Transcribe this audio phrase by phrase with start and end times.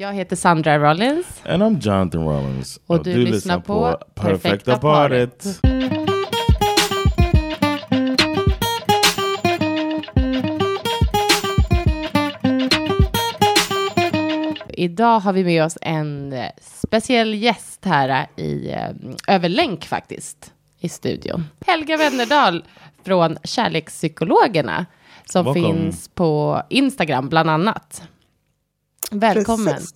[0.00, 1.42] Jag heter Sandra Rollins.
[1.46, 2.80] And I'm Jonathan Rollins.
[2.86, 5.46] Och du lyssnar på Perfekta paret.
[14.68, 18.90] Idag har vi med oss en speciell gäst här i eh,
[19.28, 21.44] överlänk faktiskt i studion.
[21.66, 22.64] Helga Wennerdal
[23.04, 24.86] från Kärlekspsykologerna
[25.24, 25.66] som Welcome.
[25.68, 28.02] finns på Instagram bland annat.
[29.10, 29.74] Välkommen.
[29.74, 29.94] Precis.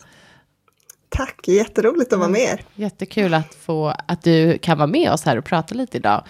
[1.08, 2.64] Tack, jätteroligt att vara med er.
[2.74, 6.24] Jättekul att, få, att du kan vara med oss här och prata lite idag.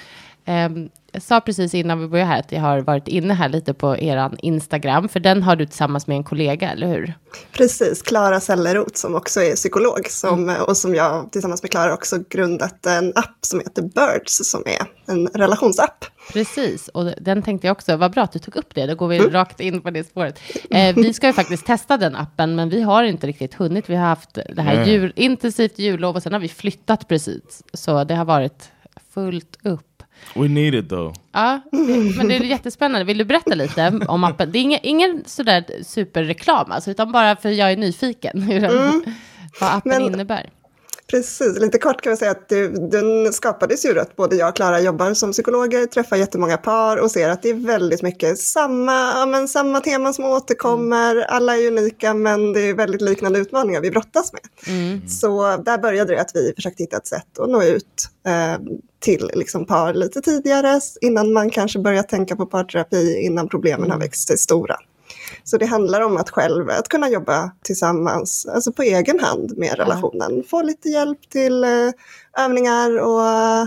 [0.44, 3.74] Ehm, jag sa precis innan vi började här att jag har varit inne här lite
[3.74, 7.14] på er Instagram, för den har du tillsammans med en kollega, eller hur?
[7.52, 12.18] Precis, Klara Selleroth som också är psykolog som, och som jag tillsammans med Klara också
[12.28, 16.04] grundat en app som heter Birds som är en relationsapp.
[16.32, 19.08] Precis, och den tänkte jag också, vad bra att du tog upp det, då går
[19.08, 20.38] vi rakt in på det spåret.
[20.70, 23.90] Eh, vi ska ju faktiskt testa den appen, men vi har inte riktigt hunnit.
[23.90, 28.04] Vi har haft det här jul, intensivt jullov och sen har vi flyttat precis, så
[28.04, 28.70] det har varit
[29.14, 29.91] fullt upp.
[30.34, 31.14] We need it though.
[31.32, 33.04] Ja, det, men det är jättespännande.
[33.04, 34.52] Vill du berätta lite om appen?
[34.52, 39.04] Det är ingen, ingen sådär superreklam, alltså, utan bara för jag är nyfiken hur den,
[39.60, 40.50] vad appen Men- innebär.
[41.12, 44.56] Precis, lite kort kan vi säga att det, den skapades ju att både jag och
[44.56, 48.92] Klara jobbar som psykologer, träffar jättemånga par och ser att det är väldigt mycket samma,
[48.92, 53.80] ja, men samma teman som återkommer, alla är unika men det är väldigt liknande utmaningar
[53.80, 54.42] vi brottas med.
[55.10, 58.60] Så där började det att vi försökte hitta ett sätt att nå ut eh,
[59.00, 63.98] till liksom par lite tidigare innan man kanske börjar tänka på parterapi innan problemen har
[63.98, 64.76] växt sig stora.
[65.44, 69.74] Så det handlar om att själv att kunna jobba tillsammans, alltså på egen hand med
[69.78, 70.44] relationen.
[70.50, 71.70] Få lite hjälp till eh,
[72.44, 73.22] övningar och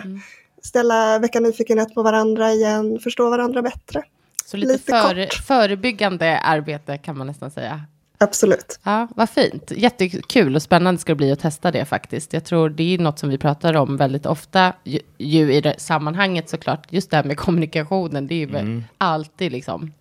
[0.06, 0.20] Mm.
[0.64, 4.04] ställa, väcka nyfikenhet på varandra igen, förstå varandra bättre.
[4.46, 7.82] Så lite, lite före, förebyggande arbete kan man nästan säga.
[8.18, 8.80] Absolut.
[8.84, 9.72] Ja, vad fint.
[9.72, 12.34] Jättekul och spännande ska det bli att testa det faktiskt.
[12.34, 15.76] Jag tror det är något som vi pratar om väldigt ofta, ju, ju i det
[15.78, 16.88] sammanhanget såklart.
[16.90, 19.94] Just det här med kommunikationen, det är ju väl alltid liksom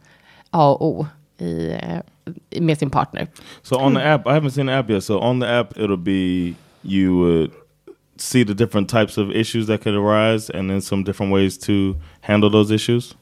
[0.50, 1.06] A och O
[1.38, 3.26] i, eh, med sin partner.
[3.62, 5.04] So on the app, I haven't seen the app yet.
[5.04, 7.50] So on the app, it'll be you would
[8.16, 11.96] see the different types of issues that could arise, and then some different ways to
[12.20, 13.16] handle those issues.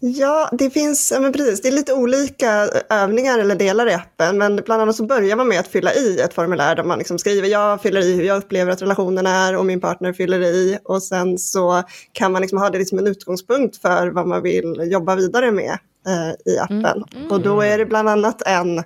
[0.00, 4.56] Ja, det finns, men precis, det är lite olika övningar eller delar i appen, men
[4.56, 7.48] bland annat så börjar man med att fylla i ett formulär där man liksom skriver,
[7.48, 11.02] jag fyller i hur jag upplever att relationen är och min partner fyller i och
[11.02, 11.82] sen så
[12.12, 15.78] kan man liksom ha det som en utgångspunkt för vad man vill jobba vidare med
[16.06, 17.04] eh, i appen.
[17.30, 18.82] Och då är det bland annat en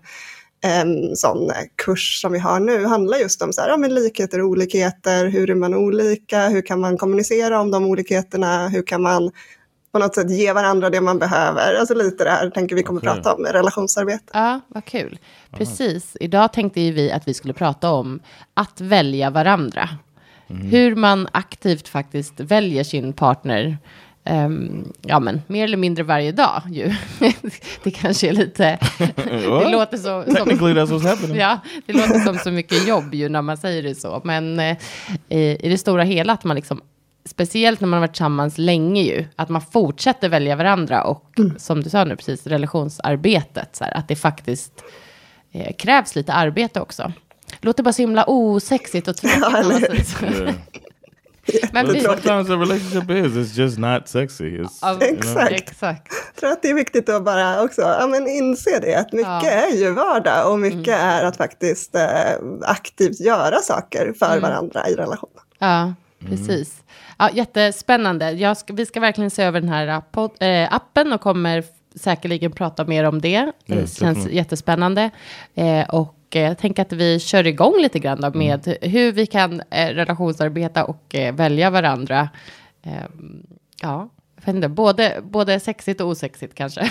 [0.63, 1.51] en sån
[1.85, 5.27] kurs som vi har nu handlar just om så här, ja, men likheter och olikheter,
[5.27, 9.31] hur är man olika, hur kan man kommunicera om de olikheterna, hur kan man
[9.93, 11.75] på något sätt ge varandra det man behöver.
[11.75, 13.13] Alltså lite det här tänker vi kommer Okej.
[13.13, 14.25] prata om med relationsarbete.
[14.33, 15.19] Ja, vad kul.
[15.51, 16.17] Precis.
[16.21, 18.21] Idag tänkte ju vi att vi skulle prata om
[18.55, 19.89] att välja varandra.
[20.47, 23.79] Hur man aktivt faktiskt väljer sin partner.
[24.31, 26.95] Ehm, ja, men mer eller mindre varje dag ju.
[27.83, 28.79] det kanske är lite...
[29.27, 30.25] det låter så...
[30.25, 31.37] Som, Technically, that's what's happening.
[31.37, 34.21] ja, det låter som så mycket jobb ju när man säger det så.
[34.25, 34.77] Men eh,
[35.29, 36.81] i, i det stora hela att man liksom...
[37.25, 41.83] Speciellt när man har varit tillsammans länge ju, att man fortsätter välja varandra och som
[41.83, 44.85] du sa nu precis, relationsarbetet, så här, att det faktiskt
[45.53, 47.13] eh, krävs lite arbete också.
[47.61, 50.17] Låter bara så himla osexigt och tråkigt.
[50.23, 50.53] Ja,
[51.73, 53.33] Men vi, sometimes a relationship is.
[53.37, 54.45] It's just not sexy.
[54.45, 54.59] It's,
[54.91, 55.03] you know.
[55.03, 55.53] Exakt.
[55.53, 56.13] exakt.
[56.35, 59.43] Jag tror att det är viktigt att bara också ja, men inse det, att mycket
[59.43, 59.51] Ja.
[59.51, 62.03] är ju vardag och mycket är att faktiskt eh,
[62.63, 65.43] aktivt göra saker för varandra i relationen.
[65.59, 65.95] Ja,
[66.29, 66.75] precis.
[67.19, 68.31] Ja, jättespännande.
[68.31, 71.65] Jag ska, vi ska verkligen se över den här pod, eh, appen och kommer
[71.95, 73.53] säkerligen prata mer om det.
[73.67, 74.37] Det Yes, känns definitely.
[74.37, 75.11] jättespännande.
[75.55, 79.27] Eh, och eh, jag tänker att vi kör igång lite grann då med hur vi
[79.27, 82.29] kan eh, relationsarbeta och eh, välja varandra.
[82.83, 82.93] Eh,
[83.83, 86.91] ja, jag vet inte, både, både sexigt och osexigt kanske.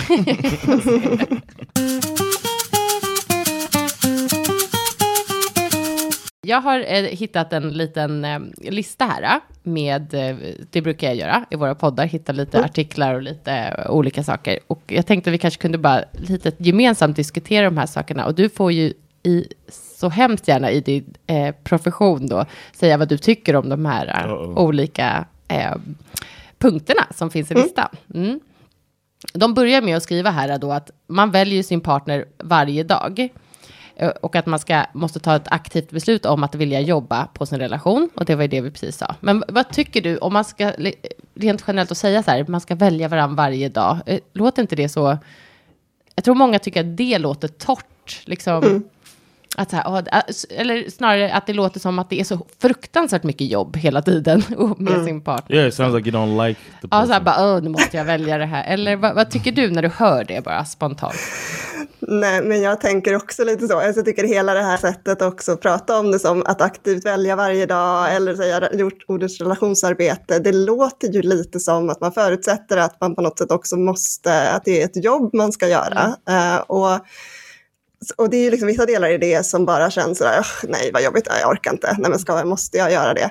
[6.42, 10.36] jag har eh, hittat en liten eh, lista här eh, med, eh,
[10.70, 12.64] det brukar jag göra i våra poddar, hitta lite Mm.
[12.70, 14.58] artiklar och lite eh, olika saker.
[14.66, 18.26] Och jag tänkte vi kanske kunde bara lite gemensamt diskutera de här sakerna.
[18.26, 18.92] Och du får ju
[19.22, 19.46] i,
[19.98, 24.06] så hemskt gärna i din eh, profession då säga vad du tycker om de här
[24.06, 24.58] eh, Uh-oh.
[24.58, 25.74] olika eh,
[26.58, 27.88] punkterna som finns i listan.
[28.14, 28.40] Mm.
[29.32, 33.28] De börjar med att skriva här då att man väljer sin partner varje dag.
[33.96, 37.46] Eh, Och att man ska, måste ta ett aktivt beslut om att vilja jobba på
[37.46, 38.10] sin relation.
[38.14, 39.14] Och det var ju det vi precis sa.
[39.20, 40.72] Men vad tycker du, om man ska
[41.34, 43.98] rent generellt att säga så här, man ska välja varandra varje dag.
[44.06, 45.18] eh, Låter inte det så...
[46.14, 48.22] Jag tror många tycker att det låter torrt.
[48.24, 48.84] Liksom,
[49.56, 53.22] att så här, s- eller snarare att det låter som att det är så fruktansvärt
[53.22, 54.42] mycket jobb hela tiden
[54.78, 55.56] med sin partner.
[55.56, 57.24] Yeah, it sounds like you don't like the Ja, så här person.
[57.24, 58.64] bara, "Åh, nu måste jag välja det här.
[58.74, 61.14] Eller vad, vad tycker du när du hör det bara spontant?
[62.02, 63.78] Nej, men jag tänker också lite så.
[63.80, 67.04] Alltså, jag tycker hela det här sättet också att prata om det som att aktivt
[67.06, 70.38] välja varje dag eller säga gjort ordets relationsarbete.
[70.38, 74.50] Det låter ju lite som att man förutsätter att man på något sätt också måste,
[74.50, 76.16] att det är ett jobb man ska göra.
[76.28, 76.90] Eh, och,
[78.16, 81.02] och det är liksom vissa delar i det som bara känns sådär, "Ugh, nej vad
[81.02, 83.30] jobbigt, jag orkar inte, nej men ska, måste jag göra det?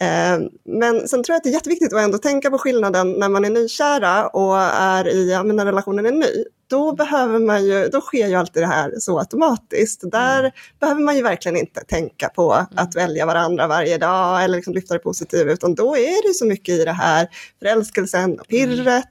[0.00, 3.28] Eh, Men sen tror jag att det är jätteviktigt att ändå tänka på skillnaden när
[3.28, 6.44] man är nykära och är i, ja, men när relationen är ny.
[6.70, 10.10] Då, behöver man ju, då sker ju alltid det här så automatiskt.
[10.12, 14.74] Där behöver man ju verkligen inte tänka på att välja varandra varje dag eller liksom
[14.74, 17.28] lyfta det positiva, utan då är det så mycket i det här
[17.58, 19.08] förälskelsen och pirret.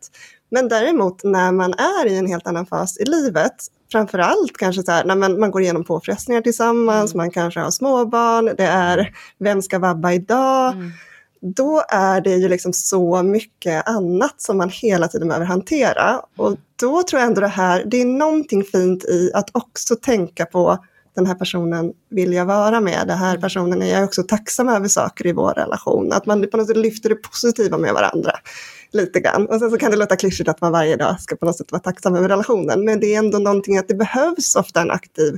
[0.52, 3.56] Men däremot när man är i en helt annan fas i livet,
[3.92, 7.72] framför allt kanske så här, när man, man går igenom påfrestningar tillsammans, man kanske har
[7.72, 10.74] småbarn, det är vem ska vabba idag?
[11.42, 16.22] Då är det ju liksom så mycket annat som man hela tiden behöver hantera.
[16.38, 20.46] Och då tror jag ändå det här, det är någonting fint i att också tänka
[20.46, 20.78] på
[21.16, 24.88] den här personen vill jag vara med, den här personen är jag också tacksam över
[24.88, 26.14] saker i vår relation.
[26.14, 28.32] Att man på något sätt lyfter det positiva med varandra
[28.96, 29.46] lite grann.
[29.48, 31.72] Och sen så kan det låta klyschigt att man varje dag ska på något sätt
[31.72, 32.86] vara tacksam över relationen.
[32.86, 35.38] Men det är ändå någonting att det behövs ofta en aktiv,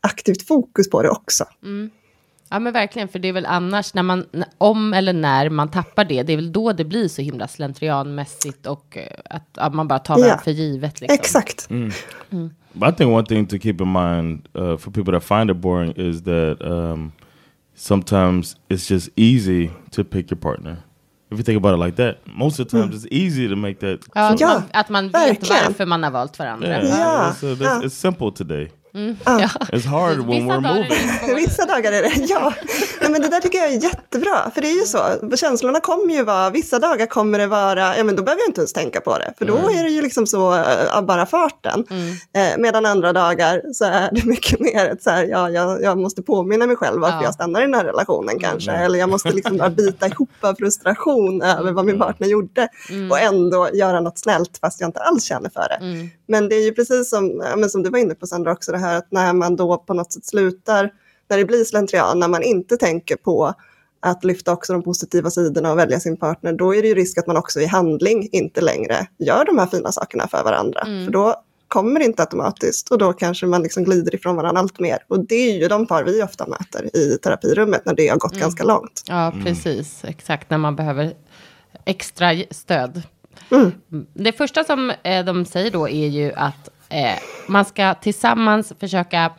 [0.00, 1.44] aktivt fokus på det också.
[2.50, 4.26] Ja men verkligen, för det är väl annars när man,
[4.58, 8.66] om eller när man tappar det, det är väl då det blir så himla slentrianmässigt
[8.66, 10.42] och eh, att, att man bara tar varandra Ja.
[10.44, 11.00] för givet.
[11.00, 11.14] Liksom.
[11.14, 11.68] Exakt.
[12.72, 15.56] But I think one thing to keep in mind uh, for people that find it
[15.56, 17.12] boring is that um,
[17.76, 20.76] sometimes it's just easy to pick your partner.
[21.32, 23.74] If you think about it like that, most of the times it's easy to make
[23.80, 24.00] that.
[24.14, 26.68] Ja, att, Ja, man, att man vet varför man har valt varandra.
[26.68, 27.80] Yeah, It's, uh, that's- ja.
[27.82, 28.70] it's simple today.
[29.24, 29.48] Ja.
[29.72, 31.36] It's hard when Vissa we're dagar är moving.
[31.36, 32.52] Vissa dagar är det, ja.
[33.00, 35.36] Nej, men det där tycker jag är jättebra, för det är ju så.
[35.36, 38.60] Känslorna kommer ju vara, vissa dagar kommer det vara, ja men då behöver jag inte
[38.60, 41.84] ens tänka på det, för då är det ju liksom så eh, av bara farten.
[42.34, 45.98] Eh, medan andra dagar så är det mycket mer ett så här, ja, jag, jag
[45.98, 47.22] måste påminna mig själv varför Ja.
[47.24, 50.54] jag stannar i den här relationen kanske, eller jag måste liksom bara bita ihop av
[50.54, 52.68] frustration över vad min partner gjorde
[53.10, 56.08] och ändå göra något snällt fast jag inte alls känner för det.
[56.28, 58.72] Men det är ju precis som, ja, men som du var inne på Sandra också,
[58.72, 60.92] det här att när man då på något sätt slutar,
[61.28, 63.54] när det blir slentrian, när man inte tänker på
[64.00, 67.18] att lyfta också de positiva sidorna och välja sin partner, då är det ju risk
[67.18, 70.80] att man också i handling inte längre gör de här fina sakerna för varandra.
[70.84, 71.34] För då
[71.68, 74.98] kommer det inte automatiskt och då kanske man liksom glider ifrån varandra allt mer.
[75.08, 78.36] Och det är ju de par vi ofta möter i terapirummet när det har gått
[78.36, 79.02] ganska långt.
[79.08, 80.04] Ja, precis.
[80.04, 81.12] Exakt, när man behöver
[81.84, 83.02] extra stöd.
[83.50, 83.72] Mm.
[84.14, 89.32] Det första som eh, de säger då är ju att eh, man ska tillsammans försöka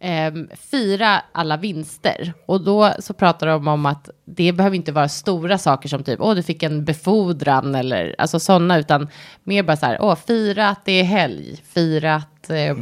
[0.00, 0.32] eh,
[0.70, 2.32] fira alla vinster.
[2.46, 6.20] Och då så pratar de om att det behöver inte vara stora saker som typ,
[6.20, 9.08] åh, du fick en befordran eller alltså sådana, utan
[9.42, 12.74] mer bara så här, åh, fira att det är helg, fira att, eh,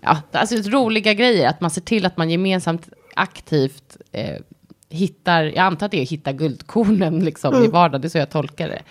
[0.00, 4.36] ja, alltså roliga grejer, att man ser till att man gemensamt aktivt eh,
[4.88, 8.18] hittar, jag antar att det är att hitta guldkornen liksom i vardagen, det är så
[8.18, 8.82] jag tolkar det.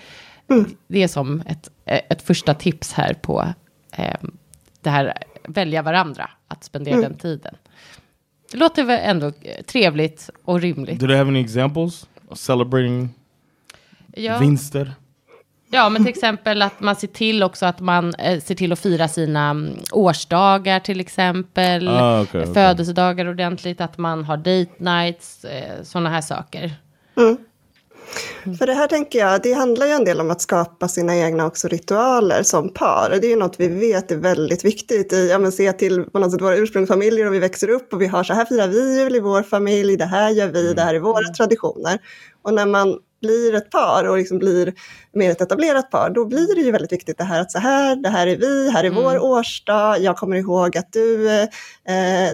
[0.88, 3.46] Det är som ett, ett första tips här på
[3.98, 4.16] eh,
[4.86, 5.14] det här
[5.48, 7.56] välja varandra, att spendera den tiden.
[8.52, 11.00] Det låter väl ändå eh, trevligt och rimligt.
[11.00, 13.10] Do they have any examples of celebrating
[14.16, 14.92] Ja, vinster?
[15.70, 18.80] ja, men till exempel att man ser till också att man eh, ser till att
[18.80, 21.88] fira sina mm, årsdagar till exempel.
[21.88, 22.54] Ah, okej, okej.
[22.54, 26.72] Födelsedagar ordentligt, att man har date nights, eh, sådana här saker.
[28.60, 31.46] För det här tänker jag, det handlar ju en del om att skapa sina egna
[31.46, 33.18] också ritualer som par.
[33.22, 36.20] Det är ju något vi vet är väldigt viktigt i, ja men se till på
[36.20, 39.00] något sätt våra ursprungsfamiljer och vi växer upp och vi har så här firar vi
[39.02, 42.00] jul i vår familj, det här gör vi, det här är våra traditioner.
[42.42, 44.74] Och när man blir ett par och liksom blir
[45.14, 47.96] mer ett etablerat par, då blir det ju väldigt viktigt det här att så här,
[47.96, 49.04] det här är vi, här är Mm.
[49.04, 51.48] vår årsdag, jag kommer ihåg att du, eh,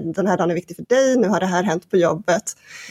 [0.01, 2.43] den här dagen är viktig för dig, nu har det här hänt på jobbet.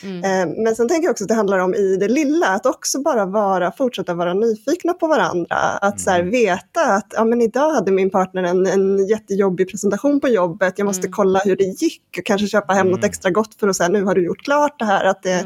[0.03, 0.25] Mm.
[0.25, 3.03] Eh, men sen tänker jag också att det handlar om i det lilla, att också
[3.03, 5.57] bara vara, fortsätta vara nyfikna på varandra.
[5.57, 10.21] Att så här, veta att ja, men idag hade min partner en, en jättejobbig presentation
[10.21, 13.55] på jobbet, jag måste kolla hur det gick och kanske köpa hem något extra gott
[13.61, 15.05] för att säga nu har du gjort klart det här.
[15.05, 15.45] Att det,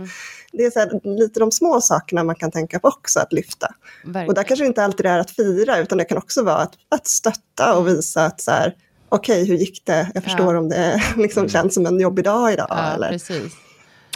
[0.58, 3.66] det är så här, lite de små sakerna man kan tänka på också att lyfta.
[4.04, 4.28] Verkligen.
[4.28, 7.06] Och där kanske inte alltid är att fira, utan det kan också vara att, att
[7.06, 8.74] stötta och visa att så här,
[9.08, 10.10] okej, hur gick det?
[10.14, 10.60] Jag förstår Ja.
[10.60, 12.66] om det liksom känns som en jobbig dag idag.
[12.70, 13.08] ja, eller?
[13.08, 13.52] precis.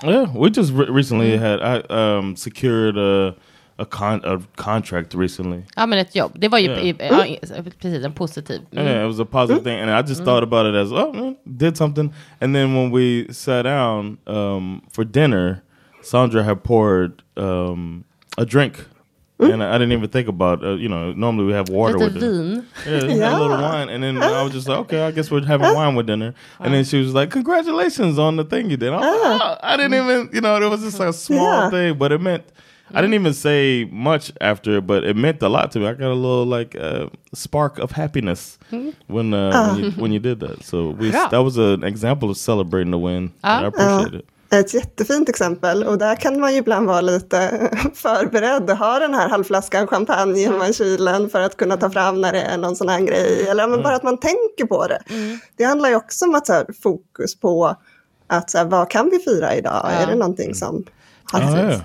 [0.04, 3.35] Yeah, we just re- recently had I um, secured a
[3.80, 5.62] a, con- a contract recently.
[5.76, 6.33] Ja, men ett jobb.
[6.35, 6.76] Det var ju Ja.
[6.78, 7.40] i, ja, i-
[7.80, 8.61] precis en positiv.
[8.73, 8.87] Mm.
[8.87, 11.37] Yeah, it was a positive thing, and I just thought about it as oh, man,
[11.45, 12.14] did something.
[12.40, 15.61] And then when we sat down um, for dinner,
[16.02, 18.05] Sandra had poured um,
[18.37, 18.85] a drink,
[19.38, 22.17] and I, I didn't even think about uh, you know normally we have water with
[22.17, 22.21] it.
[22.21, 22.67] vin.
[22.87, 25.75] Yeah, a little wine, and then I was just like, okay, I guess we're having
[25.75, 26.35] wine with dinner.
[26.61, 28.93] And then she was like, congratulations on the thing you did.
[28.93, 31.40] I, was like, oh, I didn't even, you know, it was just like a small
[31.40, 31.71] Yeah.
[31.71, 32.45] thing, but it meant.
[32.90, 35.87] I didn't even say much after, but it meant a lot to me.
[35.87, 38.59] I got a little like uh, spark of happiness
[39.09, 40.62] when uh, when, you, when you did that.
[40.64, 41.28] So we Yeah.
[41.28, 43.35] that was an example of celebrating the win.
[43.45, 44.26] I appreciate it.
[44.50, 49.14] Ett jättefint exempel och där kan man ju ibland vara lite förberedd och ha den
[49.14, 52.76] här halvflaskan champagne hemma i kylen för att kunna ta fram när det är någon
[52.76, 53.49] sån här grej.
[53.49, 55.00] Eller men bara att man tänker på det.
[55.57, 57.76] Det handlar ju också om att så här, fokus på
[58.26, 59.81] att så här, vad kan vi fira idag?
[59.85, 59.90] Ja.
[59.90, 60.85] Är det någonting som
[61.33, 61.81] har yeah.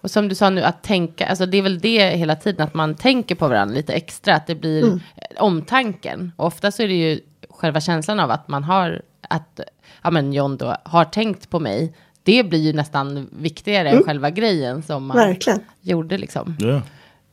[0.00, 2.74] Och som du sa nu, att tänka, alltså det är väl det hela tiden, att
[2.74, 5.00] man tänker på varandra lite extra, att det blir Mm.
[5.38, 6.32] omtanken.
[6.36, 9.60] Och ofta så är det ju själva känslan av att man har, att,
[10.02, 14.30] ja men John då, har tänkt på mig, det blir ju nästan viktigare än själva
[14.30, 15.28] grejen som man Mm.
[15.28, 15.60] Verkligen.
[15.80, 16.56] gjorde liksom.
[16.62, 16.82] Yeah,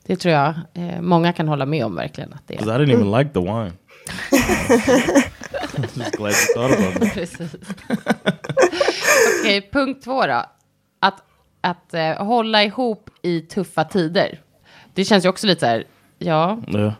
[0.06, 2.32] Det tror jag eh, många kan hålla med om verkligen.
[2.32, 3.72] Att det because I didn't even like the wine.
[5.76, 7.14] just glad you thought about it.
[7.14, 7.54] Precis.
[9.42, 10.44] Okej, punkt två då.
[11.00, 11.22] Att,
[11.60, 14.40] att eh, hålla ihop i tuffa tider.
[14.94, 15.84] Det känns ju också lite så här,
[16.18, 16.92] ja, Yeah.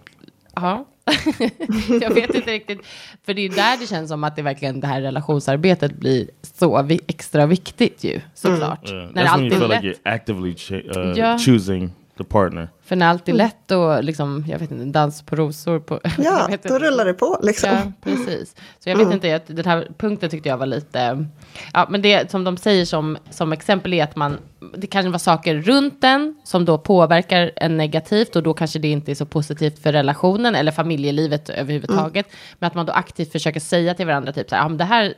[0.55, 0.87] ja.
[2.03, 2.81] jag vet inte riktigt.
[3.27, 6.83] För det är där det känns som att det verkligen det här relationsarbetet blir så
[6.83, 8.91] vi, extra viktigt ju, såklart.
[8.91, 9.11] Yeah.
[9.13, 9.83] När you är lätt.
[9.83, 11.39] like actively uh, Yeah.
[11.39, 12.69] choosing the partner.
[12.85, 16.01] För när allt är lätt och liksom, jag vet inte, dans på rosor på...
[16.19, 16.87] Ja, vet då inte.
[16.87, 17.71] rullar det på liksom.
[17.71, 18.57] Ja, precis.
[18.79, 21.27] Så jag vet inte, jag- den här punkten tyckte jag var lite...
[21.73, 24.39] Ja, men det som de säger som, som exempel är att man...
[24.77, 28.89] Det kanske var saker runt den som då påverkar en negativt och då kanske det
[28.89, 32.27] inte är så positivt för relationen eller familjelivet överhuvudtaget.
[32.59, 34.85] Men att man då aktivt försöker säga till varandra typ så här, ja, men det
[34.85, 35.15] här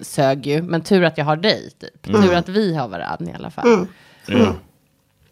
[0.00, 1.70] sög ju, men tur att jag har dig.
[1.80, 2.02] Typ.
[2.02, 3.86] Tur att vi har varandra i alla fall.
[4.28, 4.54] Yeah.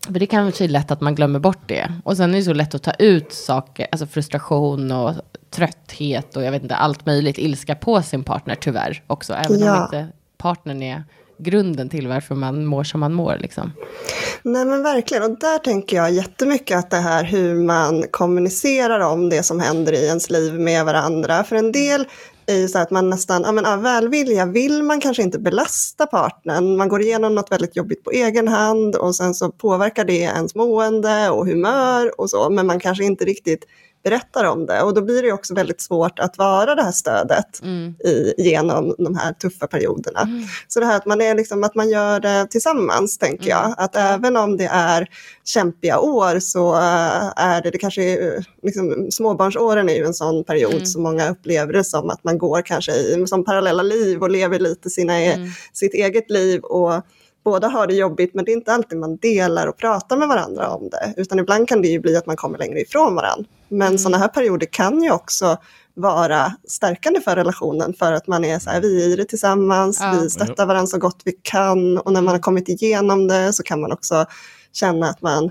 [0.07, 1.93] För det kanske är lätt att man glömmer bort det.
[2.05, 5.15] Och sen är det så lätt att ta ut saker, alltså frustration och
[5.51, 9.35] trötthet och jag vet inte, allt möjligt, ilska på sin partner tyvärr också.
[9.35, 9.77] Även Ja.
[9.77, 10.09] om inte
[10.39, 11.05] partnern är
[11.43, 13.73] grunden till varför man mår som man mår liksom.
[14.43, 19.29] Nej men verkligen, och där tänker jag jättemycket att det här hur man kommunicerar om
[19.29, 21.45] det som händer i ens liv med varandra.
[21.45, 22.07] För en del
[22.47, 26.07] är ju så att man nästan, ja men av välvilja vill man kanske inte belasta
[26.07, 26.77] partnern.
[26.77, 30.55] Man går igenom något väldigt jobbigt på egen hand och sen så påverkar det ens
[30.55, 33.65] mående och humör och så, men man kanske inte riktigt
[34.03, 34.83] berättar om det.
[34.83, 37.63] Och då blir det också väldigt svårt att vara det här stödet
[38.05, 40.21] i, genom de här tuffa perioderna.
[40.69, 43.75] Så det här att man, är liksom, att man gör det tillsammans, tänker jag.
[43.77, 45.09] Att även om det är
[45.45, 50.45] kämpiga år så äh, är det, det kanske är, liksom, småbarnsåren är ju en sån
[50.45, 54.31] period som många upplever det som att man går kanske i som parallella liv och
[54.31, 56.93] lever lite sina, e- sitt eget liv och
[57.45, 60.69] båda har det jobbigt men det är inte alltid man delar och pratar med varandra
[60.69, 61.15] om det.
[61.17, 63.45] Utan ibland kan det ju bli att man kommer längre ifrån varandra.
[63.69, 65.57] Men sådana här perioder kan ju också
[65.95, 69.99] vara stärkande för relationen för att man är så här, vi är i det tillsammans,
[70.01, 70.19] Ja.
[70.23, 73.63] vi stöttar varandra så gott vi kan och när man har kommit igenom det så
[73.63, 74.25] kan man också
[74.73, 75.51] känna att man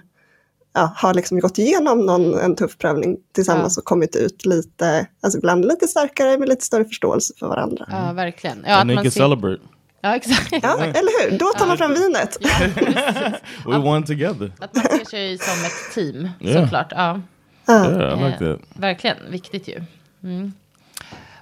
[0.73, 3.81] ja, har liksom gått igenom någon, en tuff prövning tillsammans Ja.
[3.81, 7.85] och kommit ut lite, alltså ibland lite starkare med lite större förståelse för varandra.
[7.89, 8.63] Ja, verkligen.
[8.67, 9.61] Ja, att man ser- celebrate.
[10.01, 10.51] Ja, exakt.
[10.63, 11.37] Ja, eller hur?
[11.37, 12.37] Då tar man fram vinet.
[13.65, 14.51] We won together.
[14.59, 16.61] Att man ser sig som ett team, Ja.
[16.61, 16.91] såklart.
[16.95, 17.21] Ja.
[17.69, 18.55] Yeah, I like Eh.
[18.73, 19.81] Verkligen, viktigt ju.
[20.23, 20.53] Mm.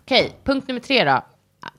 [0.03, 1.21] Okej, punkt nummer tre då.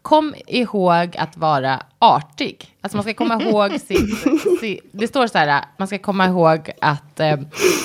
[0.03, 2.77] Kom ihåg att vara artig.
[2.81, 4.17] Alltså man ska komma ihåg sin,
[4.61, 7.39] sin det står så här, man ska komma ihåg att eh,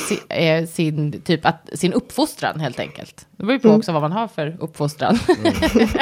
[0.08, 3.28] si, eh, sin, typ att, sin uppfostran helt enkelt.
[3.32, 5.20] Det beror ju på också vad man har för uppfostran.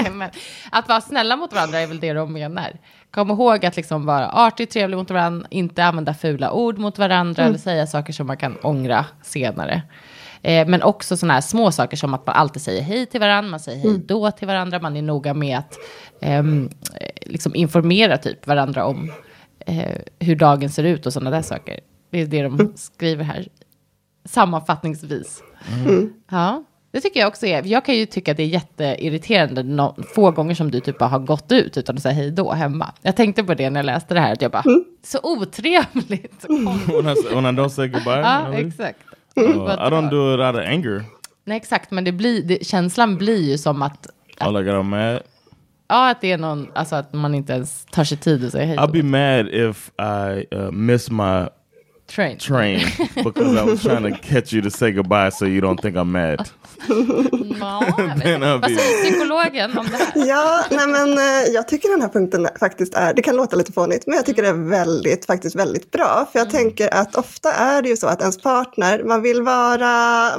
[0.13, 0.29] Men,
[0.71, 2.79] att vara snälla mot varandra är väl det de menar.
[3.11, 7.43] Kom ihåg att liksom vara artig, trevlig mot varandra, inte använda fula ord mot varandra
[7.43, 9.81] eller säga saker som man kan ångra senare.
[10.43, 13.51] Eh, men också sådana här små saker som att man alltid säger hej till varandra,
[13.51, 15.77] man säger hej då till varandra, man är noga med att
[16.21, 16.69] ehm,
[16.99, 19.11] eh, liksom informera typ varandra om
[19.59, 21.79] eh, hur dagen ser ut och sådana där saker.
[22.09, 23.47] Det är det de skriver här
[24.25, 25.43] sammanfattningsvis.
[26.31, 27.63] Ja, det tycker jag också är.
[27.63, 31.09] Jag kan ju tycka att det är jätteirriterande no få gånger som du typ bara
[31.09, 32.93] har gått ut utan att säga hej då hemma.
[33.01, 34.63] Jag tänkte på det när jag läste det här, att jag bara,
[35.03, 36.45] så otrevligt.
[36.49, 38.19] when, I, when I don't say goodbye.
[38.19, 38.99] ja, exakt.
[39.35, 41.03] Vad I don't do it out of anger.
[41.45, 44.07] Nej, exakt, men det blir, det, känslan blir ju som att,
[44.41, 45.21] Oh, like I'm mad.
[45.89, 48.65] ja, att det är någon, alltså att man inte ens tar sig tid att säga
[48.65, 51.45] hej I'll be mad if I uh, miss my
[52.15, 52.37] Train.
[52.37, 52.79] train
[53.15, 56.11] because I was trying to catch you to say goodbye so you don't think I'm
[56.11, 56.49] mad.
[57.59, 57.83] Ja,
[58.61, 60.27] Vad säger psykologen om det här?
[60.27, 63.71] Ja, nej men eh, jag tycker den här punkten faktiskt är, det kan låta lite
[63.73, 66.27] fånigt, men jag tycker det är väldigt, faktiskt väldigt bra.
[66.31, 69.87] För jag tänker att ofta är det ju så att ens partner, man vill vara,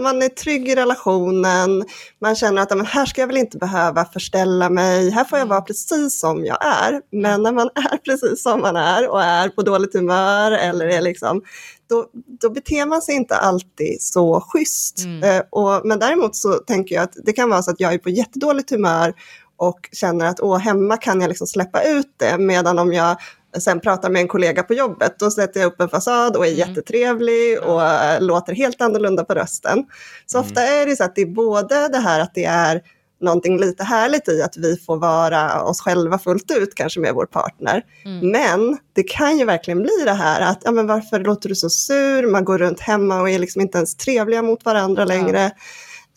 [0.01, 1.85] man är trygg i relationen,
[2.21, 5.39] man känner att "Ja, men här ska jag väl inte behöva förställa mig, här får
[5.39, 7.01] jag vara precis som jag är.
[7.13, 11.01] Men när man är precis som man är och är på dåligt humör eller är
[11.01, 11.43] liksom,
[11.89, 12.07] då,
[12.41, 14.99] då beter man sig inte alltid så schysst.
[15.25, 17.99] Eh, och, men däremot så tänker jag att det kan vara så att jag är
[17.99, 19.15] på jättedåligt humör
[19.57, 23.17] och känner att åh, hemma kan jag liksom släppa ut det, medan om jag
[23.59, 26.51] sen pratar med en kollega på jobbet, då sätter jag upp en fasad och är
[26.51, 29.85] jättetrevlig och eh, låter helt annorlunda på rösten.
[30.27, 32.83] Så ofta är det så att det är både det här att det är
[33.23, 37.27] någonting lite härligt i att vi får vara oss själva fullt ut, kanske med vår
[37.27, 37.83] partner.
[38.33, 41.71] Men det kan ju verkligen bli det här att, ja men varför låter du så
[41.71, 42.27] sur?
[42.27, 45.51] Man går runt hemma och är liksom inte ens trevliga mot varandra längre.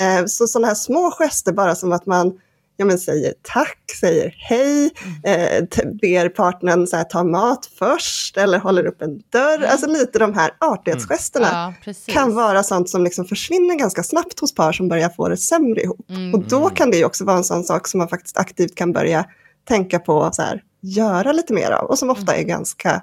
[0.01, 2.39] Eh, så sådana här små gester, bara som att man
[2.77, 4.91] ja, men säger tack, säger hej,
[5.23, 5.63] eh,
[6.01, 9.63] ber partnern så här, ta mat först eller håller upp en dörr.
[9.63, 12.13] Alltså lite de här artighetsgesterna Ja, precis.
[12.13, 15.81] kan vara sånt som liksom försvinner ganska snabbt hos par som börjar få det sämre
[15.81, 16.05] ihop.
[16.33, 19.25] Och då kan det också vara en sån sak som man faktiskt aktivt kan börja
[19.67, 23.01] tänka på så här, göra lite mer av och som ofta är ganska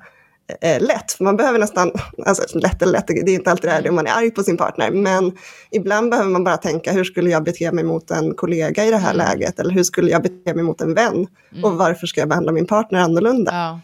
[0.60, 1.12] eh, lätt.
[1.12, 1.92] För man behöver nästan,
[2.26, 4.56] alltså lätt eller lätt, det är inte alltid det om man är arg på sin
[4.56, 5.32] partner, men
[5.70, 8.96] ibland behöver man bara tänka hur skulle jag bete mig mot en kollega i det
[8.96, 11.26] här läget eller hur skulle jag bete mig mot en vän
[11.62, 13.52] och varför ska jag behandla min partner annorlunda?
[13.52, 13.80] Ja.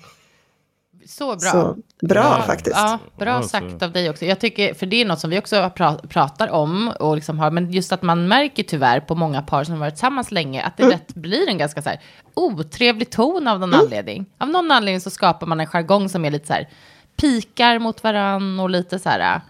[1.11, 1.37] Så bra.
[1.39, 2.77] Så bra Ja, faktiskt.
[2.77, 4.25] Ja, bra sagt av dig också.
[4.25, 7.51] Jag tycker, för det är något som vi också pra- pratar om, och liksom har,
[7.51, 10.77] men just att man märker tyvärr på många par som har varit tillsammans länge, att
[10.77, 10.93] det Mm.
[10.99, 12.01] lätt blir en ganska så här,
[12.35, 14.27] otrevlig ton av någon anledning.
[14.39, 16.69] Av någon anledning så skapar man en jargong som är lite så här,
[17.17, 19.41] pikar mot varann och lite så här,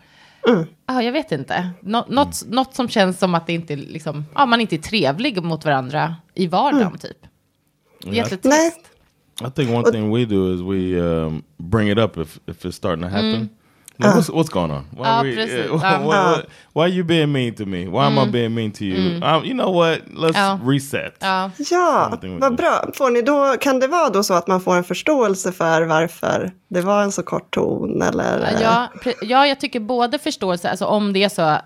[0.49, 0.66] Mm.
[0.87, 1.71] ja, jag vet inte.
[1.81, 5.42] Nå- något, något som känns som att det inte liksom, ja, man inte är trevlig
[5.42, 6.99] mot varandra i vardagen Mm.
[6.99, 7.18] typ.
[8.05, 8.16] Nej.
[8.16, 8.81] Jättetrist.
[9.40, 12.77] I think one thing we do is we um, bring it up if, if it's
[12.77, 13.51] starting to happen.
[14.01, 14.85] Like, what's, what's going on?
[14.96, 15.70] Why, Ah, we, precis.
[15.70, 17.88] uh, what- what- why are you being mean to me?
[17.88, 19.20] Why am I being mean to you?
[19.22, 20.01] Um, you know what?
[20.14, 20.59] Let's Ja.
[20.64, 21.16] reset.
[21.20, 21.51] Ja.
[21.70, 22.85] Ja, vad bra.
[22.94, 26.51] Får ni då, kan det vara då så att man får en förståelse för varför
[26.68, 28.03] det var en så kort ton?
[28.03, 28.59] Eller?
[28.62, 28.88] Ja,
[29.22, 31.59] ja, jag tycker både förståelse, alltså om det är så,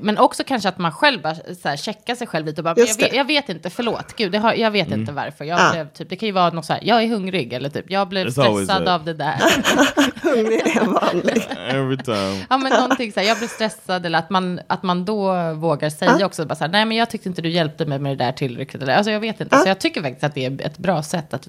[0.00, 2.74] men också kanske att man själv bara så här, checkar sig själv lite och bara,
[2.76, 5.44] jag, vet, jag vet inte, förlåt, gud, det har, jag vet inte varför.
[5.44, 5.70] Jag Ja.
[5.72, 8.08] blev, typ, det kan ju vara något så här, jag är hungrig, eller typ, jag
[8.08, 9.34] blev stressad av det där.
[10.22, 11.42] Hungrig är vanlig.
[11.70, 12.46] Every time.
[12.50, 15.90] ja, men någonting så här, jag blev stressad, eller att man, att man då vågar
[15.90, 18.24] säga också, bara så här, nej men jag tyckte inte du hjälpte mig med det
[18.24, 18.82] där tillräckligt.
[18.82, 21.34] Eller, alltså jag vet inte, så jag tycker faktiskt att det är ett bra sätt
[21.34, 21.48] att,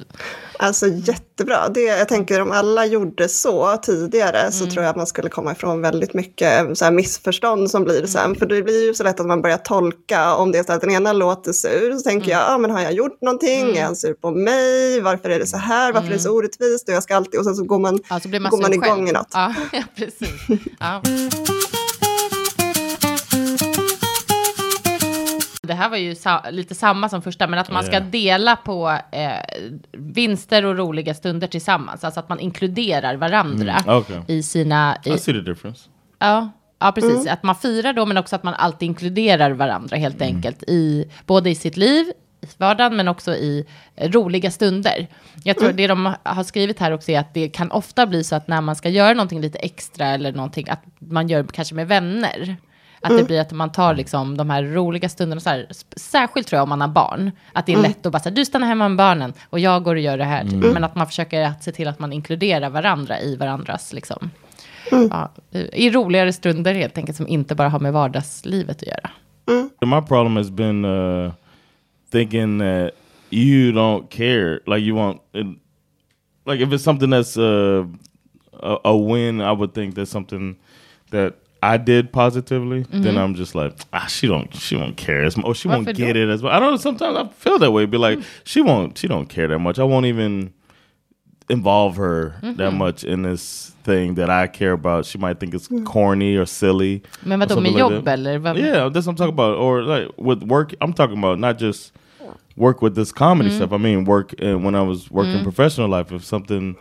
[0.60, 1.70] Alltså jättebra.
[1.70, 4.74] Det, jag tänker om alla gjorde så tidigare så Mm.
[4.74, 8.08] tror jag att man skulle komma ifrån väldigt mycket så här, missförstånd som blir Mm.
[8.34, 8.40] Sen.
[8.40, 10.82] För det blir ju så lätt att man börjar tolka om det är så att
[10.82, 11.94] den ena låter sur.
[11.98, 12.40] Så tänker Mm.
[12.40, 13.78] jag, ah, men har jag gjort någonting?
[13.78, 15.02] Är han sur på mig?
[15.02, 15.94] Varför är det så här?
[15.94, 16.88] Varför är det så orättvist?
[16.90, 17.40] Och jag ska alltid...
[17.40, 19.08] Och sen så går man, ja, så blir man, går man igång själv.
[19.08, 19.28] i något.
[19.34, 19.54] Ja,
[19.96, 20.48] precis.
[20.80, 21.02] Ja.
[25.62, 28.90] Det här var ju sa- lite samma som första, men att man ska dela på
[29.12, 29.32] eh,
[29.98, 32.04] vinster och roliga stunder tillsammans.
[32.04, 34.22] Alltså att man inkluderar varandra Mm, okej.
[34.28, 34.98] i sina...
[35.06, 35.90] I, I see the difference.
[36.20, 37.28] ja, ja, precis.
[37.28, 40.64] Att man firar då, men också att man alltid inkluderar varandra helt enkelt.
[40.64, 42.06] I, både i sitt liv,
[42.42, 43.66] i vardagen, men också i
[43.98, 45.08] roliga stunder.
[45.44, 48.36] Jag tror det de har skrivit här också är att det kan ofta bli så
[48.36, 51.88] att när man ska göra någonting lite extra eller någonting, att man gör kanske med
[51.88, 52.58] vänner.
[53.02, 56.58] Att det blir att man tar liksom de här roliga stunderna, så här, särskilt tror
[56.58, 58.90] jag om man har barn, att det är lätt att bara säga, du stannar hemma
[58.90, 60.44] med barnen och jag går och gör det här.
[60.44, 60.74] typ.
[60.74, 64.32] Men att man försöker att se till att man inkluderar varandra i varandras, liksom,
[64.92, 65.32] ja,
[65.74, 69.10] i roligare stunder helt enkelt, som inte bara har med vardagslivet att göra.
[69.86, 71.32] My problem has been uh,
[72.12, 72.92] thinking that
[73.30, 74.60] you don't care.
[74.66, 75.48] Like you want, it,
[76.46, 77.86] like if it's something that's uh,
[78.54, 80.56] a, a win, I would think that's something
[81.12, 82.86] that I did positively.
[82.92, 85.86] Then I'm just like, ah, she don't, she won't care as much, or she won't
[85.86, 86.20] Varför get då?
[86.20, 86.52] it as much.
[86.54, 86.78] I don't know.
[86.78, 87.86] Sometimes I feel that way.
[87.86, 89.80] Be like, she won't, she don't care that much.
[89.80, 90.54] I won't even
[91.50, 95.06] involve her that much in this thing that I care about.
[95.06, 95.86] She might think it's mm.
[95.86, 97.02] corny or silly.
[97.24, 98.20] Men vadå, med like jobb that.
[98.20, 98.40] eller?
[98.40, 99.58] Vad, Yeah, that's what I'm talking about.
[99.58, 101.92] Or like with work, I'm talking about not just
[102.56, 103.72] work with this comedy stuff.
[103.72, 106.12] I mean, work uh, when I was working professional life.
[106.12, 106.76] If something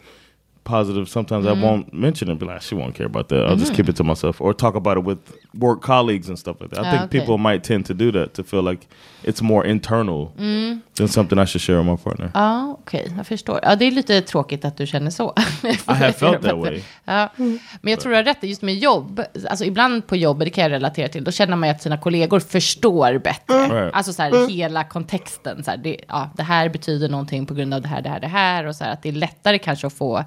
[0.68, 2.38] positive, sometimes I won't mention it.
[2.38, 3.46] Be like, she won't care about that.
[3.48, 5.18] I'll just keep it to myself, or talk about it with
[5.54, 6.84] work colleagues and stuff like that.
[6.84, 7.18] I Ah, think okay.
[7.20, 8.86] people might tend to do that to feel like
[9.24, 12.30] it's more internal than something I should share with my partner.
[12.34, 13.60] Ja, okej, jag förstår.
[13.62, 15.34] Ja, det är lite tråkigt att du känner så.
[15.64, 16.80] I have felt that way.
[17.04, 17.28] Ja.
[17.36, 20.62] Men jag tror du har rätt, just med jobb, alltså ibland på jobb, det kan
[20.64, 23.54] jag relatera till, då känner man ju att sina kollegor förstår bättre.
[23.82, 23.94] Right.
[23.94, 27.74] Alltså så här, hela kontexten, så här, det, ja, det här betyder någonting på grund
[27.74, 29.86] av det här, det här, det här, och så här, att det är lättare kanske
[29.86, 30.24] att få,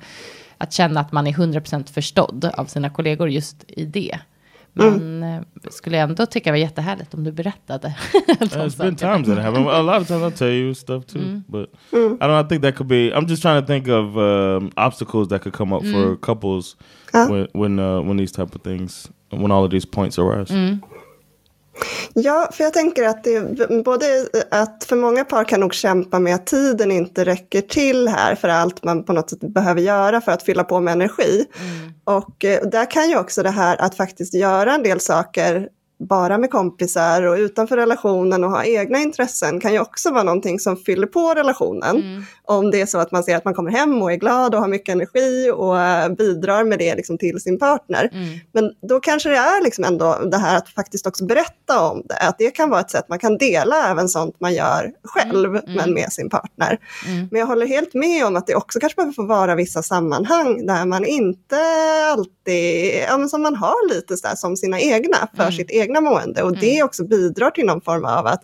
[0.62, 4.20] att känna att man är 100% förstådd av sina kollegor just i det.
[4.74, 7.96] Men eh, skulle jag ändå tycka det var jättehärligt om du berättade.
[8.28, 9.68] de There's been times that it happened.
[9.68, 12.46] A lot of times I'll tell you stuff too, but I don't.
[12.46, 13.12] I think that could be.
[13.14, 16.76] I'm just trying to think of um, obstacles that could come up for couples
[17.12, 20.52] when when uh, when these type of things, when all of these points arise.
[22.14, 24.06] Ja, för jag tänker att det både
[24.52, 28.48] att för många par kan nog kämpa med att tiden inte räcker till här för
[28.48, 31.46] allt man på något sätt behöver göra för att fylla på med energi.
[32.04, 35.68] Och eh, där kan ju också det här att faktiskt göra en del saker
[36.10, 40.60] bara med kompisar och utanför relationen och ha egna intressen kan ju också vara någonting
[40.60, 41.96] som fyller på relationen.
[42.46, 44.62] Om det är så att man ser att man kommer hem och är glad och
[44.62, 48.10] har mycket energi och eh, bidrar med det liksom till sin partner.
[48.52, 52.16] Men då kanske det är liksom ändå det här att faktiskt också berätta om det,
[52.16, 55.94] att det kan vara ett sätt man kan dela även sånt man gör själv men
[55.94, 56.78] med sin partner.
[57.32, 60.66] Men jag håller helt med om att det också kanske behöver få vara vissa sammanhang
[60.66, 61.58] där man inte
[62.12, 66.10] alltid, ja men som man har lite så där som sina egna för sitt egna
[66.10, 66.44] mående.
[66.44, 68.42] Och det också bidrar till någon form av att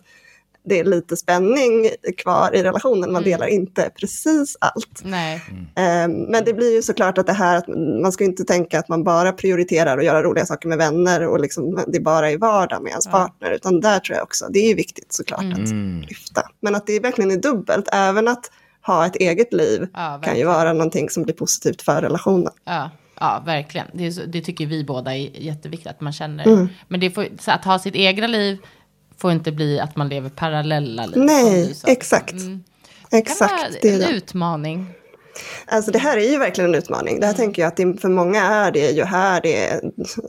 [0.64, 5.00] det är lite spänning kvar i relationen, man delar inte precis allt.
[5.04, 5.34] Nej.
[5.76, 7.68] Eh, Men det blir ju såklart att det här att
[8.02, 11.40] man ska inte tänka att man bara prioriterar att göra roliga saker med vänner och
[11.40, 14.68] liksom det bara är vardag med ens partner, utan där tror jag också, det är
[14.68, 15.68] ju viktigt såklart att
[16.08, 16.42] lyfta.
[16.60, 18.50] Men att det verkligen är dubbelt, även att
[18.86, 22.52] ha ett eget liv Ja, kan ju vara någonting som blir positivt för relationen.
[22.64, 23.86] Ja, ja verkligen.
[23.92, 26.46] Det, det tycker vi båda är jätteviktigt att man känner.
[26.46, 26.68] Mm.
[26.88, 28.58] Men det får, att ha sitt egna liv
[29.16, 31.22] får inte bli att man lever parallella liv.
[31.22, 32.32] Nej, exakt.
[32.32, 32.64] Mm.
[33.10, 34.86] Det kan Exakt, vara det är en utmaning.
[35.66, 37.20] Alltså det här är ju verkligen en utmaning.
[37.20, 39.80] Det här tänker jag att det, för många är det ju här det är,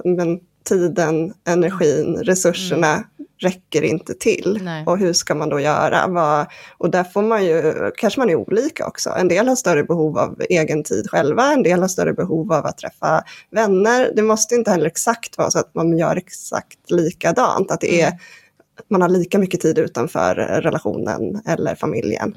[0.04, 3.03] men tiden, energin, resurserna
[3.41, 4.60] räcker inte till.
[4.63, 4.86] Nej.
[4.86, 6.08] Och hur ska man då göra?
[6.08, 6.45] Vad,
[6.77, 9.10] och där får man ju, kanske man är olika också.
[9.10, 12.65] En del har större behov av egen tid själva, en del har större behov av
[12.65, 14.12] att träffa vänner.
[14.15, 18.13] Det måste inte heller exakt vara så att man gör exakt likadant, att det är
[18.87, 22.35] man har lika mycket tid utanför relationen eller familjen.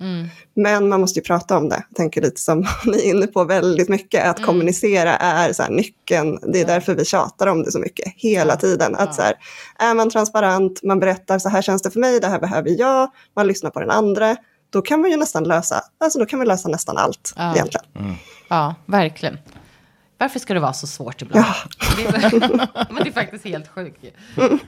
[0.55, 1.85] Men man måste ju prata om det.
[1.89, 5.71] Jag tänker lite som ni är inne på väldigt mycket, att kommunicera är så här
[5.71, 6.39] nyckeln.
[6.53, 8.95] Det är därför vi tjatar om det så mycket hela tiden.
[8.95, 9.35] Att så här,
[9.79, 13.11] är man transparent, man berättar så här känns det för mig, det här behöver jag,
[13.37, 14.37] man lyssnar på den andra,
[14.71, 17.55] då kan man ju nästan lösa, alltså då kan vi lösa nästan allt Ja.
[17.55, 17.87] egentligen.
[18.49, 19.39] Ja, verkligen.
[20.23, 21.45] Varför ska det vara så svårt ibland?
[21.97, 22.39] Det är så,
[22.93, 24.05] men det är faktiskt helt sjukt.
[24.05, 24.11] ju.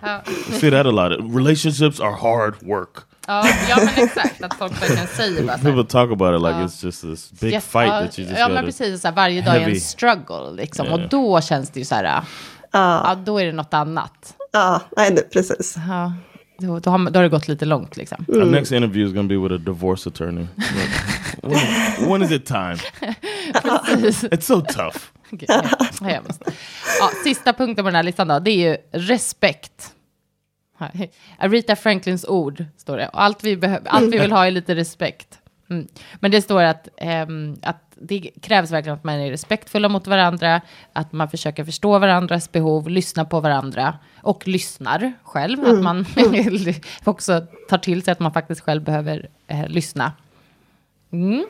[0.03, 0.23] Ja.
[0.61, 1.37] See that a lot.
[1.37, 2.89] Relationships are hard work.
[3.27, 4.43] Ja, ja, men exakt.
[4.43, 7.53] Att folk verkligen säger bara så People talk about it like it's just this big
[7.53, 9.01] Yes, fight ja, that you just Ja, men precis.
[9.01, 9.75] Så här, varje dag är heavy.
[9.75, 10.51] en struggle.
[10.53, 10.87] Liksom.
[10.87, 10.93] Ja.
[10.93, 12.23] Och då känns det ju så här, Ja,
[12.73, 14.35] ja, då är det något annat.
[14.53, 15.75] ja nej, precis.
[15.89, 16.13] Ja,
[16.59, 18.25] då, då, har, då har det gått lite långt liksom.
[18.29, 20.47] Our next interview is going to be with a divorce attorney.
[21.43, 22.77] when, when is it time?
[24.31, 25.13] It's so tough.
[25.31, 25.51] Gud,
[26.03, 26.43] hemskt.
[27.01, 29.95] Ja, sista punkten på den här listan då, det är ju respekt.
[31.39, 33.09] Aretha Franklins ord, står det.
[33.09, 35.39] Och allt vi, behöver, allt vi vill ha är lite respekt.
[35.71, 35.87] Mm.
[36.21, 40.61] Men det står att, ehm, att det krävs verkligen att man är respektfulla mot varandra,
[40.93, 45.65] att man försöker förstå varandras behov, lyssna på varandra och lyssnar själv.
[45.67, 46.07] Att man
[47.05, 50.13] också tar till sig att man faktiskt själv behöver eh, lyssna.
[51.13, 51.45] Mm.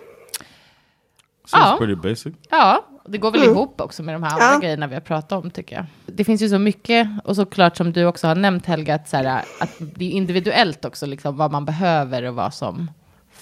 [1.50, 1.76] Seems Ja.
[1.78, 2.34] pretty basic.
[2.50, 4.58] Ja, det går väl ihop också med de här andra Ja.
[4.60, 5.84] grejerna vi har pratat om tycker jag.
[6.06, 9.16] Det finns ju så mycket, och såklart som du också har nämnt Helga, att, så
[9.16, 12.90] här, att det är individuellt också, liksom, vad man behöver och vad som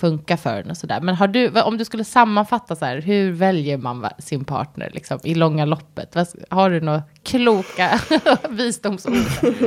[0.03, 1.01] funkar för en och sådär.
[1.01, 5.19] Men har du, om du skulle sammanfatta så här, hur väljer man sin partner liksom,
[5.25, 6.15] i långa loppet?
[6.49, 8.01] Har du några kloka
[8.51, 9.15] visdomsord?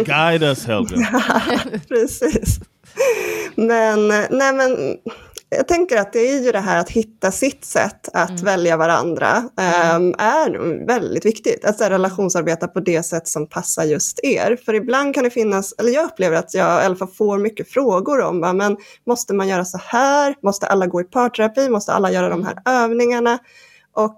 [0.06, 1.22] Guide us, Helga.
[1.88, 2.60] Precis.
[3.56, 4.98] Men, nej men,
[5.56, 9.50] jag tänker att det är ju det här att hitta sitt sätt att välja varandra
[9.58, 11.66] ehm, är väldigt viktigt.
[11.66, 14.58] Att så här, relationsarbeta på det sätt som passar just er.
[14.66, 17.70] För ibland kan det finnas, eller jag upplever att jag i alla fall får mycket
[17.70, 20.36] frågor om, va, men måste man göra så här?
[20.44, 21.70] Måste alla gå i parterapi?
[21.70, 23.40] Måste alla göra de här övningarna?
[23.94, 24.16] Och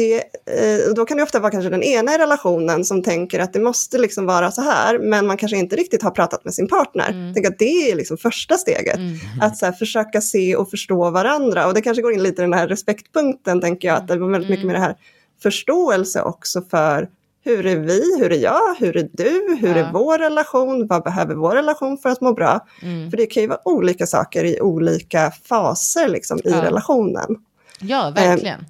[0.00, 3.52] det, eh, då kan det ofta vara kanske den ena i relationen som tänker att
[3.52, 6.68] det måste liksom vara så här, men man kanske inte riktigt har pratat med sin
[6.68, 7.32] partner.
[7.34, 8.98] Tänk att det är liksom första steget.
[9.40, 11.66] Att så här, försöka se och förstå varandra.
[11.66, 14.30] Och det kanske går in lite i den här respektpunkten, tänker jag, att det var
[14.30, 14.96] väldigt mycket med det här
[15.42, 17.08] förståelse också för
[17.44, 19.74] hur är vi, hur är jag, hur är du, hur Ja.
[19.86, 22.66] är vår relation, vad behöver vår relation för att må bra?
[22.82, 23.10] Mm.
[23.10, 26.62] För det kan ju vara olika saker i olika faser liksom, i Ja.
[26.64, 27.36] relationen.
[27.80, 28.64] Ja, verkligen.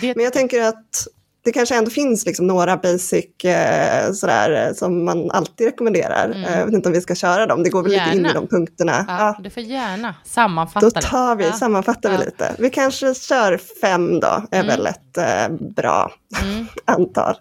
[0.00, 1.06] Det, Men jag tänker att
[1.44, 6.30] det kanske ändå finns liksom några basic eh, sådär, eh, som man alltid rekommenderar.
[6.46, 8.18] Eh, Jag vet inte om vi ska köra dem, det går väl lite in i
[8.18, 8.24] Mm.
[8.24, 8.40] Gärna.
[8.40, 9.04] de punkterna.
[9.08, 11.52] ja, Ja, Du får gärna sammanfatta då tar vi, Ja.
[11.52, 12.54] sammanfattar vi lite.
[12.58, 16.66] Vi kanske kör fem då, är väl ett eh, bra Mm.
[16.84, 17.34] antal.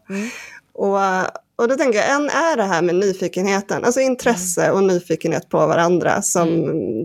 [0.73, 0.97] Och,
[1.55, 4.75] och då tänker jag, en är det här med nyfikenheten, alltså intresse Mm.
[4.75, 6.47] och nyfikenhet på varandra som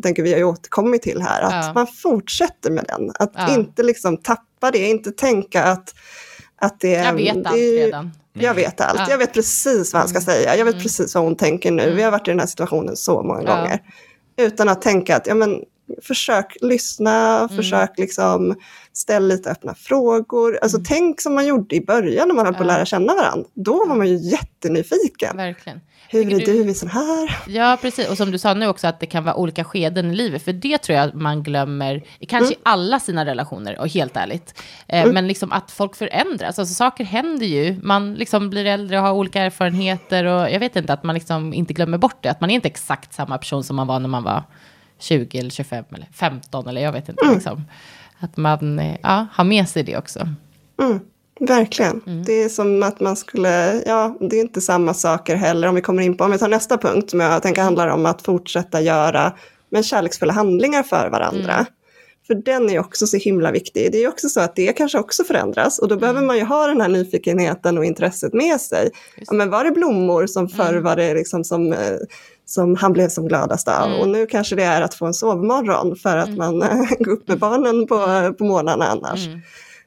[0.03, 1.73] tänker vi har ju återkommit till här, att Ja.
[1.75, 3.11] man fortsätter med den.
[3.19, 3.55] Att Ja.
[3.55, 5.95] inte liksom tappa det, inte tänka att,
[6.61, 8.11] att det Jag vet det allt redan.
[8.33, 9.01] Jag vet allt, Ja.
[9.05, 9.11] Mm.
[9.11, 12.03] jag vet precis vad han ska säga, jag vet precis vad hon tänker nu, vi
[12.03, 13.81] har varit i den här situationen så många gånger.
[14.39, 15.61] Utan att tänka att, ja men
[16.03, 17.49] försök lyssna, Mm.
[17.49, 18.57] försök liksom
[18.93, 20.59] ställa lite öppna frågor.
[20.63, 22.77] Alltså tänk som man gjorde i början när man höll på att Mm.
[22.77, 23.49] Lära känna varandra.
[23.55, 25.37] Då var man ju jättenyfiken.
[25.37, 25.81] Verkligen.
[26.09, 27.37] Hur Tycker är du i sån här?
[27.47, 28.09] Ja, precis.
[28.11, 30.43] Och som du sa nu också att det kan vara olika skeden i livet.
[30.43, 34.63] För det tror jag man glömmer, kanske i alla sina relationer, och helt ärligt.
[34.89, 36.59] Eh, Men liksom att folk förändras.
[36.59, 37.81] Alltså saker händer ju.
[37.83, 40.25] Man liksom blir äldre och har olika erfarenheter.
[40.25, 42.29] Och jag vet inte, att man liksom inte glömmer bort det.
[42.31, 44.43] Att man är inte exakt samma person som man var när man var
[44.99, 47.33] 20 eller 25 eller 15 eller jag vet inte.
[47.33, 47.63] Liksom.
[48.21, 50.29] Att man eh, ja, har med sig det också.
[50.83, 51.01] Mm,
[51.41, 52.01] verkligen.
[52.07, 52.25] Mm.
[52.25, 55.81] Det är som att man skulle, ja, det är inte samma saker heller om vi
[55.81, 58.81] kommer in på, om vi tar nästa punkt som jag tänker handlar om att fortsätta
[58.81, 59.33] göra
[59.71, 61.53] men kärleksfulla handlingar för varandra.
[61.53, 61.65] Mm.
[62.27, 63.93] För den är också så himla viktig.
[63.93, 66.27] Det är också så att det kanske också förändras och då behöver Mm.
[66.27, 68.91] man ju ha den här nyfikenheten och intresset med sig.
[69.17, 70.83] Ja, men var det blommor som förr Mm.
[70.83, 71.79] var det liksom som, eh,
[72.47, 74.01] som han blev som gladast av Mm.
[74.01, 77.29] och nu kanske det är att få en sovmorgon för att man eh, går upp
[77.29, 77.97] med barnen på,
[78.39, 79.27] på morgnarna annars.
[79.27, 79.41] Mm.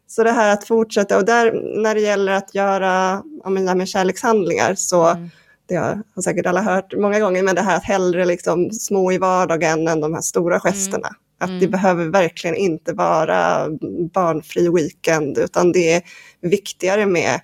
[0.07, 3.87] Så det här att fortsätta, och där när det gäller att göra ja, men med
[3.87, 5.29] kärlekshandlingar så, Mm.
[5.67, 9.11] det har, har säkert alla hört många gånger, men det här att hellre liksom små
[9.11, 11.09] i vardagen än de här stora gesterna.
[11.41, 13.67] Att det behöver verkligen inte vara
[14.13, 16.01] barnfri weekend, utan det är
[16.41, 17.39] viktigare med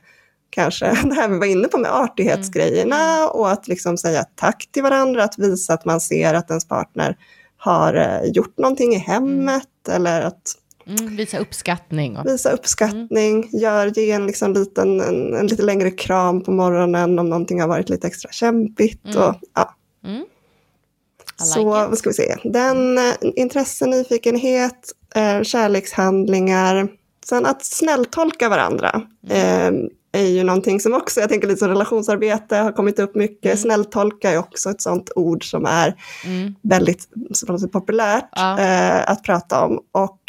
[0.56, 4.84] kanske det här vi var inne på med artighetsgrejerna och att liksom säga tack till
[4.84, 7.18] varandra, att visa att man ser att ens partner
[7.58, 10.56] har eh, gjort någonting i hemmet eller att
[10.88, 12.18] Mm, visa uppskattning.
[12.18, 17.20] Och, Visa uppskattning, gör, ge en, liksom liten, en, en lite längre kram på morgonen
[17.20, 19.16] om någonting har varit lite extra kämpigt.
[19.16, 19.76] Och, ja.
[20.06, 20.22] mm.
[20.22, 21.90] I Så like it.
[21.90, 26.88] vad ska vi se, den eh, intresse, nyfikenhet, eh, kärlekshandlingar,
[27.26, 29.02] sen att snälltolka varandra.
[29.30, 29.72] Eh,
[30.16, 33.60] är ju någonting som också, jag tänker lite som relationsarbete, har kommit upp mycket.
[33.60, 36.56] Snälltolka är också ett sånt ord som är Mm.
[36.62, 38.60] väldigt säga, populärt Ja.
[38.60, 39.80] eh, att prata om.
[39.92, 40.20] Och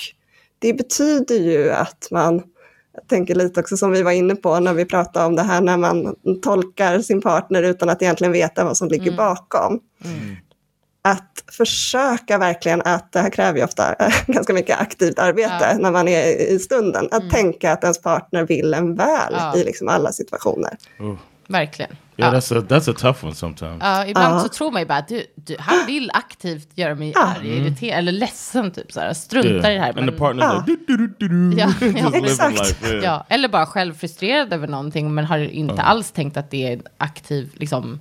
[0.58, 2.42] det betyder ju att man,
[2.94, 5.60] jag tänker lite också som vi var inne på när vi pratade om det här
[5.60, 9.80] när man tolkar sin partner utan att egentligen veta vad som ligger bakom.
[11.06, 13.94] Att försöka verkligen att, det här kräver ju ofta
[14.26, 15.78] ganska mycket aktivt arbete Ja.
[15.78, 19.56] när man är i stunden, att tänka att ens partner vill en väl Ja.
[19.56, 20.76] i liksom alla situationer.
[21.48, 21.90] Verkligen.
[22.16, 22.40] Yeah, Ja.
[22.40, 23.78] that's a that's a tough one sometimes.
[23.80, 24.40] Ja, ibland Ja.
[24.40, 27.98] så tror man ju bara att du, du, han vill aktivt göra mig arg, irriterad
[27.98, 29.12] eller ledsen, typ så här.
[29.12, 29.88] Struntar i det här.
[29.88, 30.64] And the Men, partner's Ja.
[30.66, 31.72] like, do, do, do, do, Ja,
[32.12, 32.16] ja.
[32.26, 32.58] Exakt.
[32.58, 32.86] life.
[32.92, 33.04] Yeah.
[33.04, 36.72] ja, eller bara själv frustrerad över någonting, men har inte alls tänkt att det är
[36.72, 38.00] en aktiv, liksom,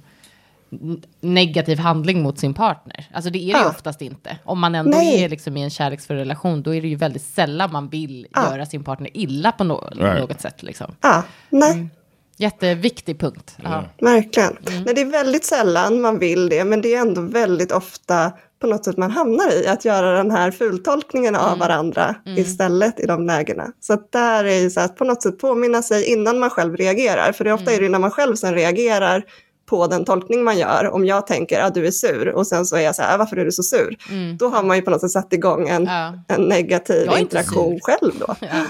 [1.21, 3.09] negativ handling mot sin partner.
[3.13, 3.69] Alltså det är det ju Ja.
[3.69, 4.37] oftast inte.
[4.43, 5.23] Om man ändå Nej.
[5.23, 8.51] är liksom i en kärleksfull relation, då är det ju väldigt sällan man vill Ja.
[8.51, 10.19] göra sin partner illa på no- Right.
[10.29, 10.63] något sätt.
[10.63, 10.95] Liksom.
[11.01, 11.71] Ja, nej.
[11.71, 11.89] Mm.
[12.37, 13.57] Jätteviktig punkt.
[13.63, 13.83] Ja.
[14.01, 14.57] Verkligen.
[14.67, 14.83] Mm.
[14.83, 18.67] Nej, det är väldigt sällan man vill det, men det är ändå väldigt ofta på
[18.67, 23.25] något sätt man hamnar i, att göra den här fultolkningen av varandra istället i de
[23.25, 23.67] lägena.
[23.79, 26.75] Så att där är ju så att på något sätt påminna sig innan man själv
[26.77, 29.23] reagerar, för det är ofta är det ju när man själv sen reagerar
[29.65, 30.89] på den tolkning man gör.
[30.93, 33.17] Om jag tänker att ah, du är sur och sen så är jag så här,
[33.17, 33.97] varför är du så sur?
[34.39, 36.13] Då har man ju på något sätt satt igång en, Ja.
[36.27, 38.35] en negativ interaktion själv då.
[38.41, 38.65] Ja.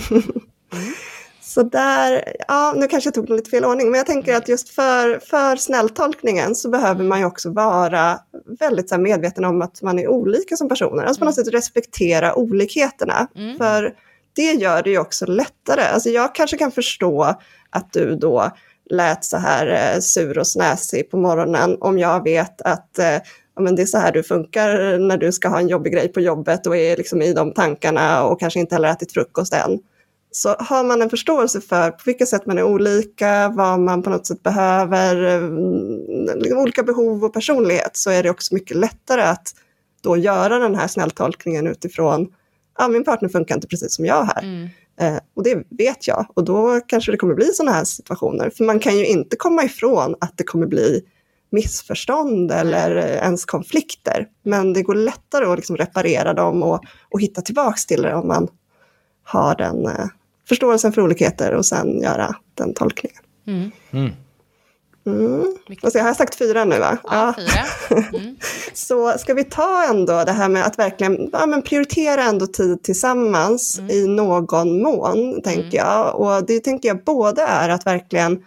[1.42, 4.48] Så där, ja nu kanske jag tog det lite fel ordning, men jag tänker att
[4.48, 8.18] just för, för snälltolkningen så behöver man ju också vara
[8.60, 11.02] väldigt så medveten om att man är olika som personer.
[11.04, 13.26] Alltså på något sätt respektera olikheterna.
[13.58, 13.92] För
[14.36, 15.82] det gör det ju också lättare.
[15.82, 17.34] Alltså jag kanske kan förstå
[17.70, 18.50] att du då
[18.90, 23.18] lät så här eh, sur och snäsig på morgonen om jag vet att eh,
[23.56, 26.08] ja, men det är så här du funkar när du ska ha en jobbig grej
[26.08, 29.78] på jobbet och är liksom i de tankarna och kanske inte heller ätit frukost än.
[30.30, 34.10] Så har man en förståelse för på vilka sätt man är olika, vad man på
[34.10, 39.22] något sätt behöver, mm, liksom olika behov och personlighet, så är det också mycket lättare
[39.22, 39.54] att
[40.02, 42.28] då göra den här snälltolkningen utifrån,
[42.78, 44.42] ja min partner funkar inte precis som jag här.
[44.42, 44.68] Mm.
[45.00, 48.50] Eh, och det vet jag, och då kanske det kommer bli sådana här situationer.
[48.50, 51.04] För man kan ju inte komma ifrån att det kommer bli
[51.50, 54.28] missförstånd eller ens konflikter.
[54.42, 58.28] Men det går lättare att liksom reparera dem och, och hitta tillbaks till det om
[58.28, 58.48] man
[59.24, 60.06] har den eh,
[60.48, 63.22] förståelsen för olikheter och sen göra den tolkningen.
[63.46, 63.70] Mm.
[63.90, 64.23] Och
[65.90, 66.98] så, har jag sagt fyra nu va?
[67.04, 68.04] Ja, fyra.
[68.74, 72.82] Så ska vi ta ändå det här med att verkligen ja, men prioritera ändå tid
[72.82, 76.20] tillsammans i någon mån, tänker jag.
[76.20, 78.44] Och det tänker jag både är att verkligen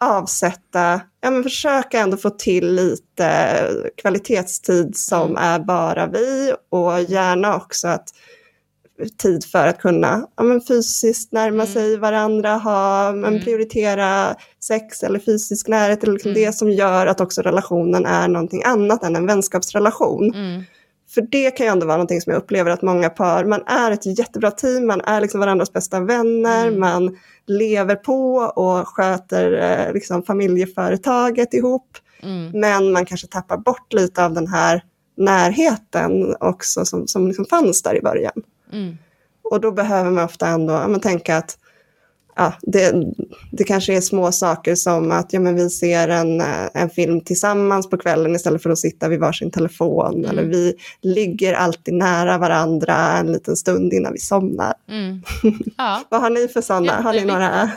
[0.00, 6.54] avsätta, ja men försöka ändå få till lite kvalitetstid som är bara vi.
[6.70, 8.08] Och gärna också att
[9.18, 15.18] tid för att kunna ja, men fysiskt närma sig varandra, ha, men prioritera sex eller
[15.18, 19.26] fysisk närhet, eller liksom det som gör att också relationen är någonting annat än en
[19.26, 20.32] vänskapsrelation.
[21.14, 23.90] För det kan ju ändå vara någonting som jag upplever att många par, man är
[23.90, 29.92] ett jättebra team, man är liksom varandras bästa vänner, man lever på och sköter eh,
[29.92, 31.98] liksom familjeföretaget ihop.
[32.54, 34.82] Men man kanske tappar bort lite av den här
[35.16, 38.42] närheten också som, som liksom fanns där i början.
[39.50, 41.58] Och då behöver man ofta ändå ja, men tänka att
[42.36, 42.94] ja, det,
[43.52, 47.20] det kanske är små saker som att ja, men vi ser en, eh, en film
[47.20, 50.24] tillsammans på kvällen istället för att sitta vid varsin telefon.
[50.24, 54.74] Eller vi ligger alltid nära varandra en liten stund innan vi somnar.
[55.76, 56.02] Ja.
[56.08, 56.92] Vad har ni för sådana?
[56.92, 57.70] Har ni några?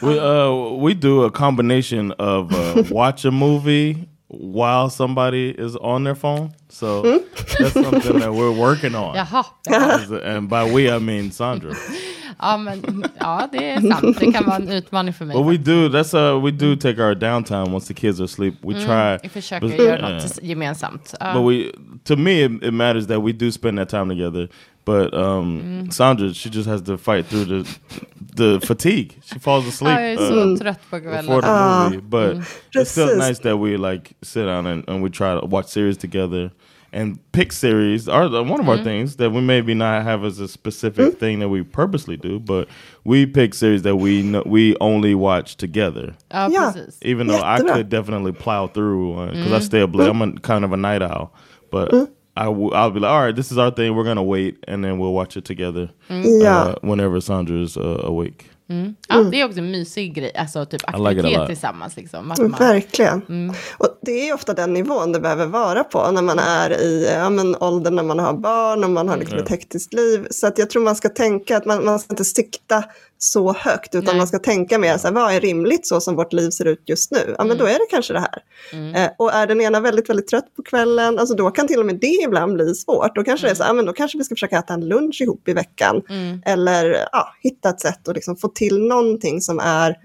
[0.00, 3.96] We uh we do a combination of uh, watch a movie
[4.28, 6.52] while somebody is on their phone.
[6.68, 7.24] So hmm?
[7.58, 9.14] that's something that we're working on.
[9.16, 10.22] Jaha.
[10.24, 11.74] And by we I mean Sandra.
[12.38, 14.20] Ja, men ja, det är sant.
[14.20, 15.36] Det kan vara en utmaning för mig.
[15.36, 18.54] But we do that's uh we do take our downtime once the kids are asleep.
[18.62, 20.12] We mm, try Vi försöker but- göra yeah.
[20.12, 21.14] något tis- gemensamt.
[21.20, 21.34] Ja.
[21.34, 24.48] But we, um, to me, it, it matters that we do spend that time together.
[24.86, 27.78] But um, Sandra, she just has to fight through the
[28.36, 29.18] the fatigue.
[29.24, 31.26] She falls asleep Ja, jag är uh, så before kvällen.
[31.26, 32.00] the ah, movie.
[32.00, 32.36] But
[32.72, 33.28] it's still Precis.
[33.28, 36.52] nice that we like sit down and, and we try to watch series together
[36.92, 38.08] and pick series.
[38.08, 41.18] Our one of our things that we maybe not have as a specific mm.
[41.18, 42.68] thing that we purposely do, but
[43.04, 46.14] we pick series that we know, we only watch together.
[46.30, 46.72] Ja, Ja.
[46.72, 46.98] precis.
[47.02, 50.08] Even though I could definitely plow through because I stay up late.
[50.08, 50.36] I'm mm.
[50.36, 51.32] a kind of a night owl,
[51.72, 52.08] but mm.
[52.36, 53.94] I w- I'll be like, all right, this is our thing.
[53.96, 55.88] We're gonna wait, and then we'll watch it together
[56.42, 56.68] Ja.
[56.68, 58.44] uh, whenever Sandra's uh, awake.
[59.08, 61.46] Ja, det är också en mysig grej, alltså typ like aktivitet lot.
[61.48, 61.96] tillsammans.
[61.96, 62.30] Liksom.
[62.30, 63.50] Att man, Verkligen.
[63.78, 67.08] Och det är ju ofta den nivån det behöver vara på när man är i
[67.14, 70.26] ja, men, åldern när man har barn och man har liksom ett hektiskt liv.
[70.30, 72.84] Så att jag tror man ska tänka att man, man ska inte sikta
[73.18, 74.16] så högt utan Nej.
[74.16, 76.82] man ska tänka mer så här, vad är rimligt så som vårt liv ser ut
[76.86, 77.34] just nu?
[77.38, 78.42] Ja, men då är det kanske det här.
[79.04, 81.86] Eh, och är den ena väldigt, väldigt trött på kvällen, alltså då kan till och
[81.86, 83.14] med det ibland bli svårt.
[83.14, 84.88] Då kanske det är så här, ja, men då kanske vi ska försöka äta en
[84.88, 86.02] lunch ihop i veckan.
[86.44, 89.96] Eller ja, hitta ett sätt att liksom få till någonting som är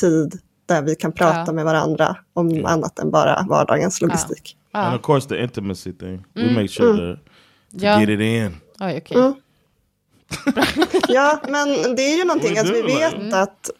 [0.00, 1.52] tid där vi kan prata Ja.
[1.52, 4.56] med varandra om annat än bara vardagens logistik.
[4.72, 6.24] And of course, the intimacy thing.
[6.34, 7.20] We make sure to, to
[7.70, 8.00] Ja.
[8.00, 8.56] get it in.
[8.80, 9.32] Oj, okej.
[11.08, 13.70] Ja, men det är ju någonting, alltså, vi vet like- att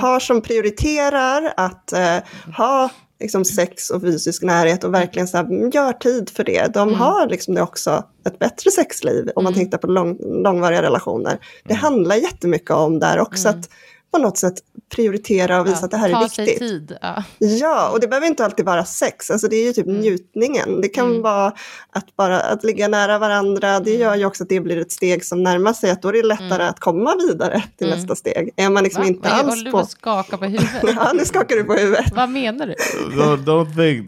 [0.00, 2.16] par som prioriterar att eh,
[2.56, 6.74] ha liksom, sex och fysisk närhet och verkligen så här, mm, gör tid för det,
[6.74, 11.38] de har liksom det också ett bättre sexliv om man tittar på lång, långvariga relationer.
[11.64, 13.68] Det handlar jättemycket om där också att
[14.12, 14.54] på något sätt
[14.94, 16.58] prioritera och visa Ja, att det här är viktigt.
[16.58, 16.96] tid.
[17.02, 17.24] Ja.
[17.38, 20.00] Ja, och det behöver inte alltid vara sex, alltså det är ju typ Mm.
[20.00, 20.80] njutningen.
[20.80, 21.46] Det kan vara
[21.92, 24.00] att bara att ligga nära varandra, det Mm.
[24.02, 26.22] gör ju också att det blir ett steg som närmar sig, att då är det
[26.22, 28.50] lättare att komma vidare till nästa steg.
[28.56, 29.12] Är man liksom Mm.
[29.14, 29.16] Va?
[29.16, 29.76] inte alls håller du på...
[29.78, 30.70] på att skaka på huvudet?
[30.96, 32.12] Ja, nu skakar du på huvudet.
[32.14, 32.74] Vad menar du?
[33.16, 34.06] don't, don't think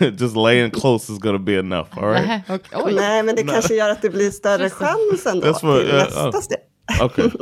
[0.00, 1.88] that just laying close is to be enough.
[1.98, 2.42] All right.
[2.74, 2.92] Oj.
[2.94, 6.30] Nej, men det kanske gör att det blir större chans ändå what- till ja, nästa
[6.32, 6.40] ja.
[6.42, 6.58] steg.
[7.04, 7.30] Okay.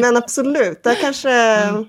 [0.00, 1.86] Men absolut, där kanske Mm.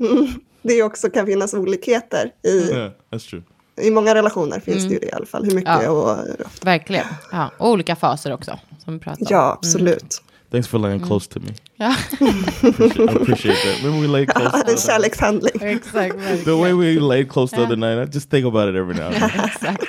[0.00, 0.26] Mm,
[0.62, 2.30] det också kan finnas olikheter.
[2.42, 3.42] I, yeah, that's true.
[3.80, 5.44] I många relationer finns det ju det i alla fall.
[5.44, 5.84] Hur mycket Mm.
[5.84, 5.90] Ja.
[5.90, 6.18] och...
[6.64, 7.06] Verkligen.
[7.32, 7.50] Ja.
[7.58, 9.26] Och olika faser också, som vi pratade om.
[9.30, 10.22] Ja, absolut.
[10.50, 11.54] Thanks for laying close to me.
[11.76, 13.82] Ja, I appreciate that.
[13.82, 14.50] Maybe we lay close.
[14.52, 15.62] Ja, är en kärlekshandling.
[15.62, 16.44] exakt.
[16.44, 19.06] the way we laid close the other night, I just think about it every now
[19.06, 19.44] and then.
[19.44, 19.82] exakt.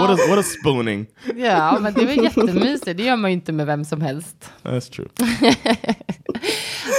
[0.00, 1.06] What, a, what a spooning.
[1.36, 2.96] Ja, men det var jättemysigt.
[2.96, 4.50] Det gör man ju inte med vem som helst.
[4.62, 5.08] That's true.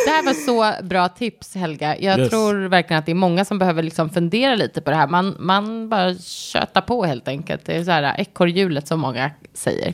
[0.05, 1.97] Det här var så bra tips, Helga.
[1.99, 2.29] Jag Yes.
[2.29, 5.07] tror verkligen att det är många som behöver liksom fundera lite på det här.
[5.07, 7.65] Man, man bara köta på helt enkelt.
[7.65, 9.93] Det är så här ekorrhjulet som många säger.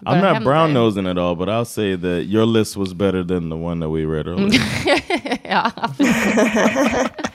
[0.00, 3.24] Bara I'm not brown nosing at all, but I'll say that your list was better
[3.24, 4.60] than the one that we read earlier.
[5.50, 5.70] Ja,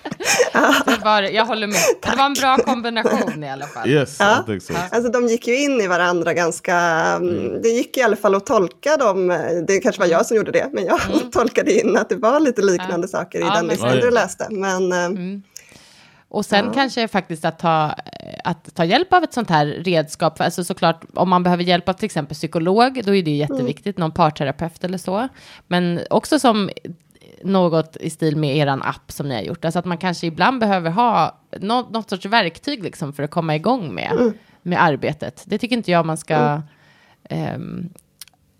[0.86, 1.78] det var, jag håller med.
[2.02, 3.90] Det var en bra kombination i alla fall.
[3.90, 4.46] yes, Ja.
[4.60, 4.74] So.
[4.92, 7.62] Alltså de gick ju in i varandra ganska, mm.
[7.62, 9.28] det gick i alla fall att tolka dem,
[9.68, 11.00] det kanske var jag som gjorde det, men jag
[11.32, 14.02] tolkade in att det var lite liknande saker i Ja, den men- listan Ja, ja.
[14.02, 14.48] du läste.
[14.50, 15.40] Men eh,
[16.30, 17.96] Och sen kanske faktiskt att ta,
[18.44, 20.38] att ta hjälp av ett sånt här redskap.
[20.38, 23.38] För Alltså såklart, om man behöver hjälp av till exempel psykolog, då är det ju
[23.38, 25.28] jätteviktigt, någon parterapeut eller så.
[25.68, 26.70] Men också som
[27.44, 29.66] något i stil med eran app som ni har gjort.
[29.66, 33.56] Alltså att man kanske ibland behöver ha något, något sorts verktyg liksom för att komma
[33.56, 35.44] igång med, med arbetet.
[35.46, 36.62] Det tycker inte jag man ska
[37.24, 37.90] ehm,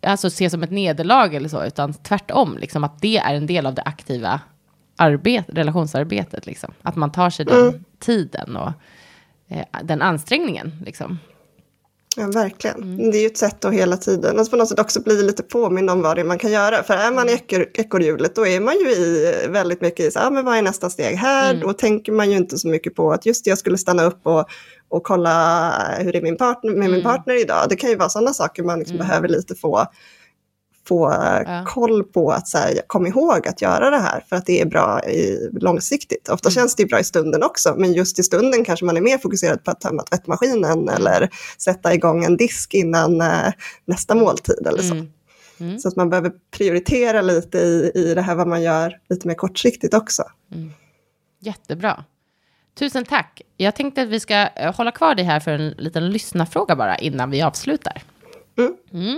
[0.02, 3.66] alltså se som ett nederlag eller så, utan tvärtom, liksom att det är en del
[3.66, 4.42] av det aktiva
[4.96, 6.46] arbet, relationsarbetet.
[6.46, 6.74] Liksom.
[6.82, 8.72] Att man tar sig den tiden och
[9.48, 10.72] eh, den ansträngningen.
[10.86, 11.20] Liksom.
[12.18, 13.12] Ja, verkligen.
[13.12, 15.44] Det är ju ett sätt att hela tiden, alltså på något sätt också bli lite
[15.44, 16.84] påmind om vad det är man kan göra.
[16.84, 20.20] För är man i ekor- ekorrhjulet, då är man ju i väldigt mycket i så,
[20.20, 21.54] ah, men vad är nästa steg här?
[21.62, 24.20] Då tänker man ju inte så mycket på att just det, jag skulle stanna upp
[24.24, 24.50] och,
[24.90, 27.66] och kolla hur det är min partner, med min partner idag.
[27.70, 29.86] Det kan ju vara sådana saker man liksom behöver lite få,
[30.90, 31.12] få
[31.48, 31.64] Ja.
[31.68, 34.66] koll på att så här, kom ihåg att göra det här för att det är
[34.66, 36.30] bra i, långsiktigt.
[36.30, 39.18] Ofta känns det bra i stunden också, men just i stunden kanske man är mer
[39.18, 43.52] fokuserad på att tömma tvättmaskinen eller sätta igång en disk innan eh,
[43.86, 44.96] nästa måltid eller så.
[45.80, 49.36] Så att man behöver prioritera lite i, i det här vad man gör lite mer
[49.36, 50.24] kortsiktigt också.
[51.42, 52.04] Jättebra.
[52.80, 53.42] Tusen tack.
[53.58, 56.98] Jag tänkte att vi ska eh, hålla kvar dig här för en liten lyssnarfråga bara
[56.98, 58.04] innan vi avslutar.
[58.94, 59.18] Mm.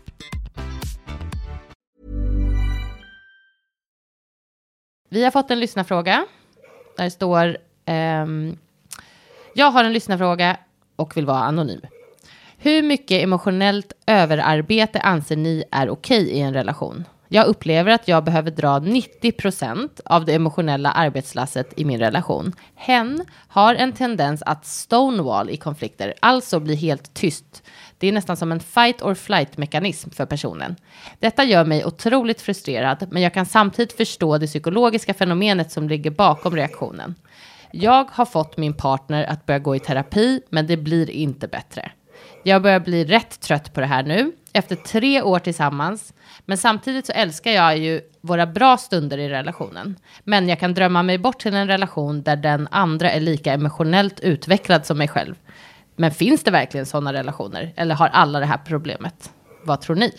[5.13, 6.25] Vi har fått en lyssnarfråga.
[6.97, 8.57] Där det står, ehm,
[9.53, 10.57] jag har en lyssnarfråga
[10.95, 11.81] och vill vara anonym.
[12.57, 17.05] Hur mycket emotionellt överarbete anser ni är okej i en relation?
[17.27, 22.53] Jag upplever att jag behöver dra 90% av det emotionella arbetslasset i min relation.
[22.75, 27.63] Hen har en tendens att stonewall i konflikter, alltså bli helt tyst.
[28.01, 30.75] Det är nästan som en fight or flight mekanism för personen.
[31.19, 36.11] Detta gör mig otroligt frustrerad, men jag kan samtidigt förstå det psykologiska fenomenet som ligger
[36.11, 37.15] bakom reaktionen.
[37.71, 41.91] Jag har fått min partner att börja gå i terapi, men det blir inte bättre.
[42.43, 46.13] Jag börjar bli rätt trött på det här nu, efter tre år tillsammans.
[46.45, 49.95] Men samtidigt så älskar jag ju våra bra stunder i relationen.
[50.23, 54.19] Men jag kan drömma mig bort till en relation där den andra är lika emotionellt
[54.19, 55.35] utvecklad som mig själv.
[56.01, 57.73] Men finns det verkligen sådana relationer?
[57.77, 59.31] Eller har alla det här problemet?
[59.63, 60.13] Vad tror ni?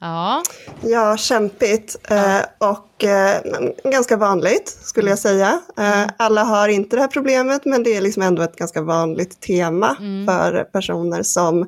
[0.00, 0.42] Ja,
[0.80, 1.96] Ja, kämpigt.
[2.10, 3.40] Eh, och eh,
[3.84, 5.60] ganska vanligt, skulle jag säga.
[5.78, 9.40] Eh, alla har inte det här problemet, men det är liksom ändå ett ganska vanligt
[9.40, 9.96] tema
[10.26, 11.66] för personer som,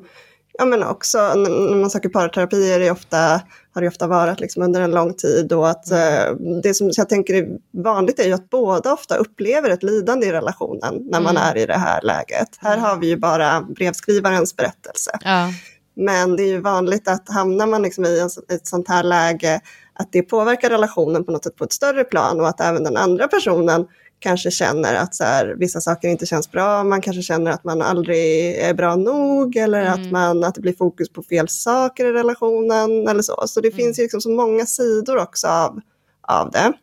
[0.57, 3.41] ja men också när man söker parterapi är det ofta,
[3.73, 5.53] har det ofta varit liksom under en lång tid.
[5.53, 7.47] Och att, eh, det som jag tänker är
[7.83, 11.65] vanligt är ju att båda ofta upplever ett lidande i relationen när man är i
[11.65, 12.49] det här läget.
[12.57, 15.11] Här har vi ju bara brevskrivarens berättelse.
[15.23, 15.49] ja,
[15.95, 19.61] Men det är ju vanligt att hamnar man liksom i ett sånt här läge,
[19.93, 22.97] att det påverkar relationen på något sätt på ett större plan och att även den
[22.97, 23.87] andra personen
[24.19, 27.81] kanske känner att så här, vissa saker inte känns bra, man kanske känner att man
[27.81, 32.11] aldrig är bra nog eller att, man, att det blir fokus på fel saker i
[32.11, 33.43] relationen eller så.
[33.47, 35.79] Så det finns ju liksom så många sidor också av,
[36.21, 36.73] av det.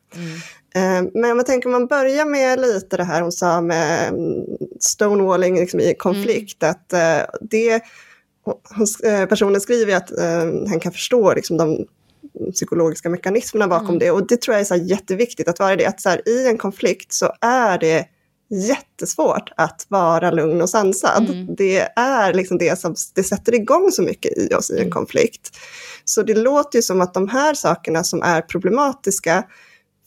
[0.74, 4.44] Eh, Men jag tänker om man börjar med lite det här hon sa med mm,
[4.80, 7.82] stonewalling liksom i konflikt, att eh, det
[9.04, 10.10] eh, personen skriver att
[10.68, 11.86] han kan förstå liksom, de
[12.54, 14.10] psykologiska mekanismerna bakom det.
[14.10, 15.86] Och det tror jag är så här jätteviktigt att vara det.
[15.86, 18.06] Att så här, i en konflikt så är det
[18.68, 21.46] jättesvårt att vara lugn och sansad.
[21.58, 25.56] Det är liksom det som det sätter igång så mycket i oss i en konflikt.
[26.04, 29.44] Så det låter ju som att de här sakerna som är problematiska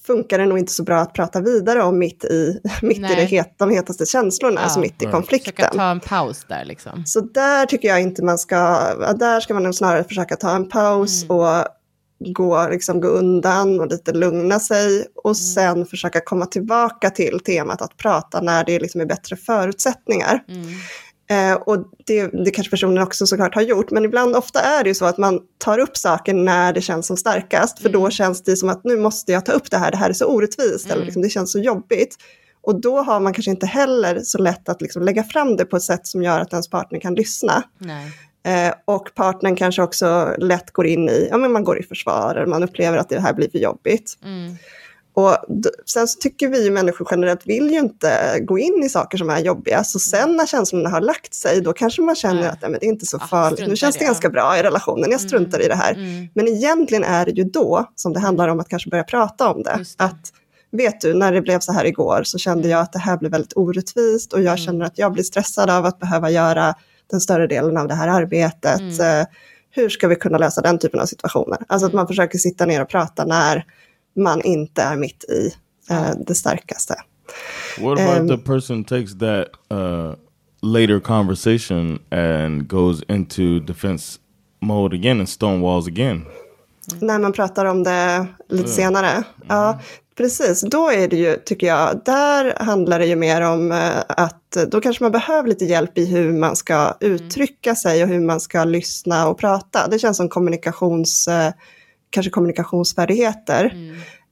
[0.07, 3.26] funkar det nog inte så bra att prata vidare om mitt i, mitt i det
[3.26, 4.63] het, de hetaste känslorna, Ja.
[4.63, 5.69] alltså mitt i försöka konflikten.
[5.78, 7.03] ta en paus där liksom.
[7.05, 8.55] Så där tycker jag inte man ska,
[9.13, 11.38] där ska man nog snarare försöka ta en paus Mm.
[11.38, 11.65] och
[12.20, 15.36] gå, liksom, gå undan och lite lugna sig och Mm.
[15.36, 20.43] sen försöka komma tillbaka till temat att prata när det liksom är bättre förutsättningar.
[20.47, 20.66] Mm.
[21.30, 24.89] Eh, och det, det kanske personen också såklart har gjort, men ibland, ofta är det
[24.89, 28.01] ju så att man tar upp saker när det känns som starkast, för Mm.
[28.01, 30.13] då känns det som att nu måste jag ta upp det här, det här är
[30.13, 32.16] så orättvist, eller liksom, det känns så jobbigt.
[32.61, 35.76] Och då har man kanske inte heller så lätt att liksom lägga fram det på
[35.78, 37.63] ett sätt som gör att ens partner kan lyssna.
[37.78, 38.11] Nej.
[38.45, 42.35] Eh, och partnern kanske också lätt går in i, ja men man går i försvar,
[42.35, 44.17] eller man upplever att det här blir för jobbigt.
[44.23, 44.55] Mm.
[45.13, 45.37] Och
[45.85, 49.39] sen så tycker vi människor generellt vill ju inte gå in i saker som är
[49.39, 49.83] jobbiga.
[49.83, 52.49] Så sen när känslorna har lagt sig, då kanske man känner Nej.
[52.49, 53.67] att nej, men det är inte så Ah, farligt.
[53.67, 54.09] Nu känns det, det ja.
[54.09, 55.93] ganska bra i relationen, jag struntar i det här.
[55.93, 56.27] Mm.
[56.33, 59.63] Men egentligen är det ju då som det handlar om att kanske börja prata om
[59.63, 59.79] det.
[59.97, 60.03] Det.
[60.03, 60.31] Att,
[60.71, 63.31] vet du, när det blev så här igår så kände jag att det här blev
[63.31, 64.57] väldigt orättvist och jag Mm.
[64.57, 66.75] känner att jag blir stressad av att behöva göra
[67.11, 68.79] den större delen av det här arbetet.
[68.81, 69.19] Mm.
[69.21, 69.27] Eh,
[69.71, 71.57] hur ska vi kunna lösa den typen av situationer?
[71.67, 71.95] Alltså att Mm.
[71.99, 73.65] man försöker sitta ner och prata när
[74.15, 75.53] man inte är mitt i
[75.89, 76.95] eh, det starkaste.
[77.79, 80.13] What about Um, the person takes that uh,
[80.61, 84.19] later conversation and goes into defense
[84.61, 86.25] mode again and stonewalls again?
[87.01, 89.23] När man pratar om det lite senare.
[89.47, 89.79] Ja,
[90.18, 90.61] precis.
[90.61, 94.82] Då är det ju, tycker jag, där handlar det ju mer om eh, att då
[94.82, 98.63] kanske man behöver lite hjälp i hur man ska uttrycka sig och hur man ska
[98.63, 99.88] lyssna och prata.
[99.88, 101.53] Det känns som kommunikations, eh,
[102.09, 103.74] kanske kommunikationsfärdigheter.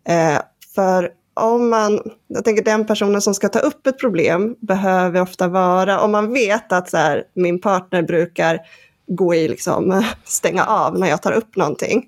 [0.08, 0.42] Eh,
[0.76, 5.48] för om man, jag tänker den personen som ska ta upp ett problem behöver ofta
[5.48, 8.60] vara, om man vet att så här, min partner brukar
[9.08, 12.06] gå i liksom stänga av när jag tar upp någonting,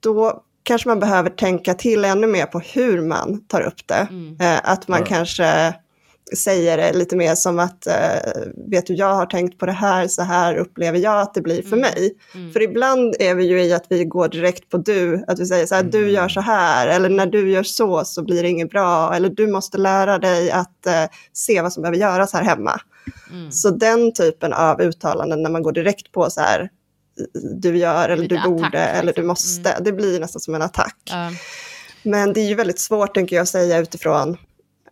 [0.00, 4.06] då kanske man behöver tänka till ännu mer på hur man tar upp det.
[4.40, 5.06] Eh, att man Ja.
[5.06, 5.74] kanske
[6.36, 7.94] säger det lite mer som att, eh,
[8.70, 11.62] vet du, jag har tänkt på det här, så här upplever jag att det blir
[11.62, 12.12] för mig.
[12.52, 15.66] För ibland är vi ju i att vi går direkt på du, att vi säger
[15.66, 18.70] så här, du gör så här, eller när du gör så så blir det inget
[18.70, 22.80] bra, eller du måste lära dig att eh, se vad som behöver göras här hemma.
[23.50, 26.70] Så den typen av uttalanden när man går direkt på så här,
[27.60, 29.26] du gör eller du borde attack, eller du liksom.
[29.26, 30.96] måste, det blir nästan som en attack.
[31.10, 31.30] Ja.
[32.02, 34.36] Men det är ju väldigt svårt, tänker jag, säga utifrån,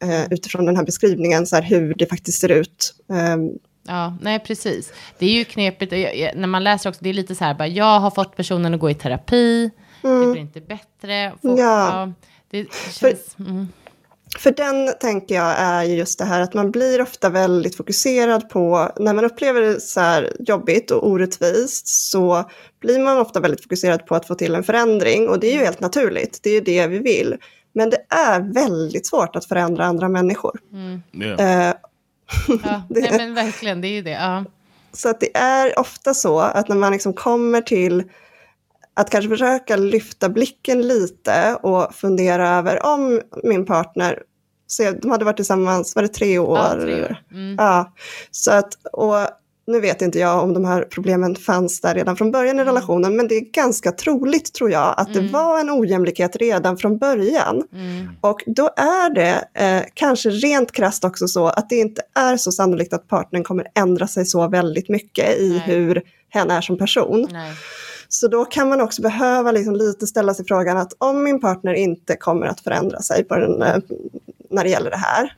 [0.03, 2.95] eh, utifrån den här beskrivningen, så här, hur det faktiskt ser ut.
[3.13, 3.51] Ehm,
[3.87, 4.93] Ja, nej precis.
[5.19, 7.55] Det är ju knepigt, jag- jag- när man läser också, det är lite så här,
[7.55, 9.71] bara, jag har fått personen att gå i terapi,
[10.03, 11.33] det blir inte bättre.
[11.43, 11.89] Folk, Ja.
[12.07, 12.13] ja,
[12.51, 13.69] det känns, mm,
[14.39, 18.49] För den tänker jag är ju just det här att man blir ofta väldigt fokuserad
[18.49, 22.51] på, när man upplever det så här jobbigt och orättvist så
[22.81, 25.65] blir man ofta väldigt fokuserad på att få till en förändring och det är ju
[25.65, 27.37] helt naturligt, det är ju det vi vill.
[27.73, 30.61] Men det är väldigt svårt att förändra andra människor.
[31.13, 31.69] Yeah.
[31.69, 31.75] Eh,
[32.65, 34.11] ja, nej, men verkligen, det är ju det.
[34.11, 34.45] Ja.
[34.93, 38.05] Så att det är ofta så att när man liksom kommer till
[38.95, 44.19] att kanske försöka lyfta blicken lite och fundera över om min partner,
[44.67, 46.59] så de hade varit tillsammans, var det tre år?
[46.59, 47.17] Ja, tre år.
[47.33, 47.55] Mm.
[47.59, 47.93] Ja,
[48.31, 49.17] så att, och
[49.67, 52.67] nu vet inte jag om de här problemen fanns där redan från början i Mm.
[52.67, 56.99] relationen, men det är ganska troligt tror jag att det var en ojämlikhet redan från
[56.99, 57.63] början.
[57.73, 58.09] Mm.
[58.21, 62.53] Och då är det eh, kanske rent krasst också så att det inte är så
[62.53, 65.61] sannolikt att partnern kommer ändra sig så väldigt mycket i Nej.
[65.61, 67.29] hur hen är som person.
[67.33, 67.53] Nej.
[68.15, 71.75] Så då kan man också behöva liksom lite ställa sig frågan att om min partner
[71.75, 73.77] inte kommer att förändra sig den, eh,
[74.51, 75.37] när det gäller det här,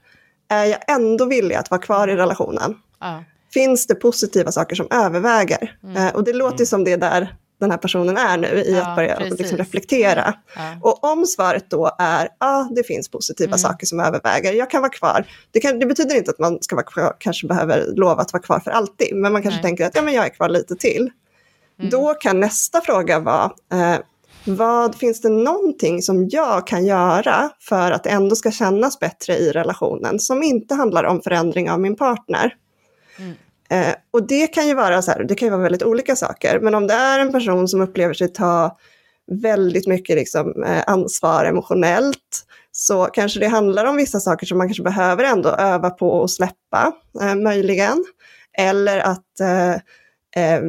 [0.49, 2.74] är jag ändå villig att vara kvar i relationen?
[3.01, 3.24] Ja.
[3.53, 5.79] Finns det positiva saker som överväger?
[5.97, 8.72] Eh, och det låter ju som det är där den här personen är nu i
[8.72, 10.35] Ja, att börja liksom reflektera.
[10.57, 10.79] Ja.
[10.83, 13.59] Och om svaret då är ja, det finns positiva Mm.
[13.59, 15.27] saker som överväger, jag kan vara kvar.
[15.51, 18.43] Det, kan, det betyder inte att man ska vara kvar, kanske behöver lova att vara
[18.43, 19.62] kvar för alltid, men man kanske Nej.
[19.62, 21.11] tänker att ja, men jag är kvar lite till.
[21.79, 21.91] Mm.
[21.91, 24.01] Då kan nästa fråga vara, eh,
[24.47, 29.37] vad, finns det någonting som jag kan göra för att det ändå ska kännas bättre
[29.37, 32.55] i relationen, som inte handlar om förändring av min partner?
[33.70, 36.61] Eh, och det kan ju vara så här, det kan ju vara väldigt olika saker,
[36.61, 38.79] men om det är en person som upplever sig ta
[39.33, 44.68] väldigt mycket liksom, eh, ansvar emotionellt, så kanske det handlar om vissa saker som man
[44.68, 48.05] kanske behöver ändå öva på att släppa, eh, möjligen.
[48.59, 49.41] Eller att
[50.37, 50.61] eh,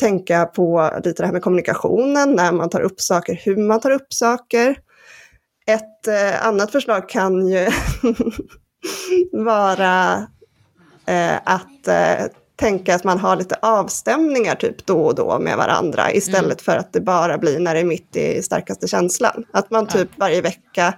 [0.00, 3.90] tänka på lite det här med kommunikationen, när man tar upp saker, hur man tar
[3.90, 4.78] upp saker.
[5.66, 7.68] Ett eh, annat förslag kan ju
[9.32, 10.26] vara
[11.06, 16.12] eh, att eh, tänka att man har lite avstämningar typ då och då med varandra
[16.12, 19.44] istället för att det bara blir när det är mitt i starkaste känslan.
[19.52, 20.94] Att man typ varje vecka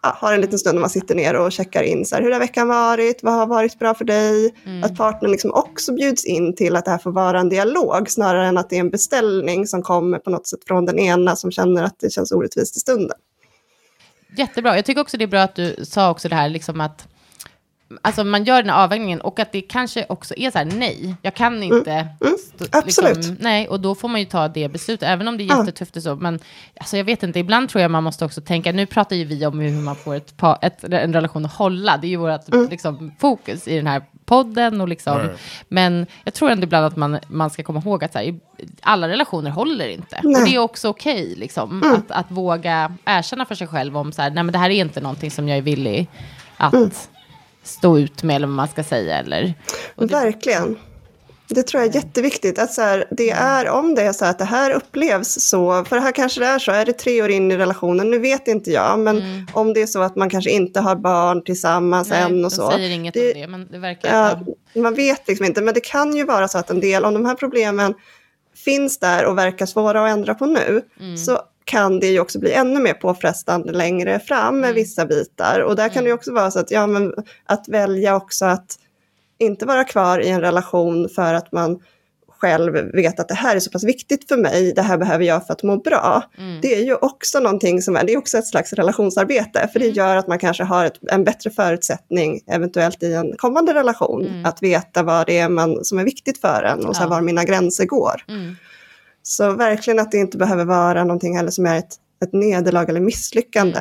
[0.00, 2.38] har en liten stund när man sitter ner och checkar in så här, hur har
[2.38, 4.54] veckan varit, vad har varit bra för dig?
[4.84, 8.46] Att partnern liksom också bjuds in till att det här får vara en dialog snarare
[8.46, 11.50] än att det är en beställning som kommer på något sätt från den ena som
[11.50, 13.16] känner att det känns orättvist i stunden.
[14.36, 14.76] Jättebra.
[14.76, 17.08] Jag tycker också det är bra att du sa också det här, liksom att
[18.02, 21.14] alltså man gör den här avvägningen och att det kanske också är så här, nej,
[21.22, 22.08] jag kan inte.
[22.38, 23.16] stå- absolut.
[23.16, 25.96] Liksom, nej, och då får man ju ta det beslutet, även om det är jättetufft
[25.96, 26.16] och så.
[26.16, 26.38] Men
[26.80, 29.46] alltså, jag vet inte, ibland tror jag man måste också tänka, nu pratar ju vi
[29.46, 32.70] om hur man får ett, pa, ett, en relation att hålla, det är ju vårt
[32.70, 35.18] liksom, fokus i den här podden och liksom.
[35.18, 35.38] Right.
[35.68, 38.38] Men jag tror ändå ibland att man, man ska komma ihåg att så här,
[38.82, 40.20] alla relationer håller inte.
[40.22, 40.42] Nej.
[40.42, 44.22] Och det är också okej, liksom, att, att våga erkänna för sig själv om så
[44.22, 46.08] här, nej men det här är inte någonting som jag är villig
[46.56, 47.08] att
[47.68, 49.18] stå ut med, eller vad man ska säga.
[49.18, 49.54] Eller,
[49.96, 50.76] det, Verkligen.
[51.50, 52.58] Det tror jag är jätteviktigt.
[52.58, 55.96] Att så här, det är, om det är så att det här upplevs så, för
[55.98, 58.70] här kanske det är så, är det tre år in i relationen, nu vet inte
[58.70, 62.44] jag, men om det är så att man kanske inte har barn tillsammans nej, än
[62.44, 62.70] och så.
[62.70, 64.38] säger inget det- om det, men det verkar...
[64.74, 64.80] Ja.
[64.80, 67.24] man vet liksom inte, men det kan ju vara så att en del, om de
[67.26, 67.94] här problemen
[68.64, 70.82] finns där och verkar svåra att ändra på nu,
[71.16, 75.60] så kan det ju också bli ännu mer påfrestande längre fram med vissa bitar.
[75.60, 77.12] Och där kan det ju också vara så att, ja, men
[77.46, 78.78] att välja också att
[79.38, 81.78] inte vara kvar i en relation för att man
[82.40, 85.46] själv vet att det här är så pass viktigt för mig, det här behöver jag
[85.46, 86.22] för att må bra.
[86.62, 89.88] Det är ju också någonting som är, det är också ett slags relationsarbete, för det
[89.88, 94.62] gör att man kanske har ett, en bättre förutsättning, eventuellt i en kommande relation, att
[94.62, 97.14] veta vad det är man, som är viktigt för en och så här, Ja.
[97.14, 98.24] var mina gränser går.
[98.28, 98.56] Mm.
[99.28, 103.00] Så verkligen att det inte behöver vara någonting heller som är ett, ett nederlag eller
[103.00, 103.80] misslyckande.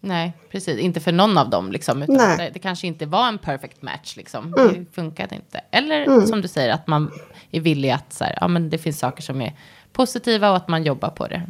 [0.00, 0.78] Nej, precis.
[0.78, 2.02] Inte för någon av dem, liksom.
[2.02, 4.50] Utan det, det kanske inte var en perfect match, liksom.
[4.50, 5.60] Det funkade inte.
[5.70, 7.10] Eller som du säger, att man
[7.50, 9.56] är villig att, så här, ja men det finns saker som är
[9.92, 11.42] positiva och att man jobbar på det.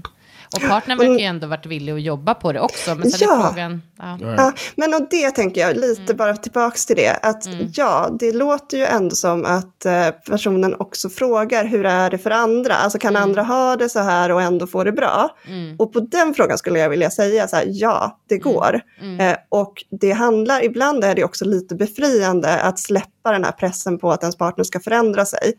[0.57, 2.95] Och partnern verkar ju ändå varit villig att jobba på det också.
[2.95, 3.49] Men sen är Ja.
[3.49, 3.83] frågan...
[3.99, 4.19] Ja.
[4.21, 7.45] Ja, men och det tänker jag lite bara tillbaks till det, att
[7.75, 12.31] ja, det låter ju ändå som att eh, personen också frågar hur är det för
[12.31, 15.31] andra, alltså kan andra ha det så här och ändå få det bra?
[15.79, 18.81] Och på den frågan skulle jag vilja säga så här, ja, det går.
[19.21, 23.99] Eh, och det handlar, ibland är det också lite befriande att släppa den här pressen
[23.99, 25.53] på att ens partner ska förändra sig.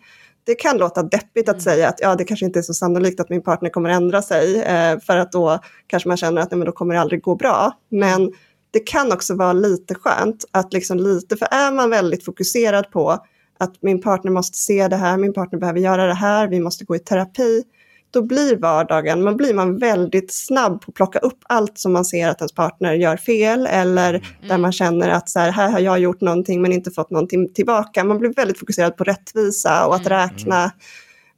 [0.43, 3.29] Det kan låta deppigt att säga att ja, det kanske inte är så sannolikt att
[3.29, 6.65] min partner kommer ändra sig, eh, för att då kanske man känner att nej, men
[6.65, 7.71] då kommer det aldrig gå bra.
[7.89, 8.31] Men
[8.71, 13.17] det kan också vara lite skönt att liksom lite, för är man väldigt fokuserad på
[13.57, 16.85] att min partner måste se det här, min partner behöver göra det här, vi måste
[16.85, 17.63] gå i terapi,
[18.12, 22.05] då blir vardagen, man blir man väldigt snabb på att plocka upp allt som man
[22.05, 25.80] ser att ens partner gör fel eller där man känner att så här, här har
[25.80, 28.03] jag gjort någonting men inte fått någonting tillbaka.
[28.03, 30.72] Man blir väldigt fokuserad på rättvisa och att räkna.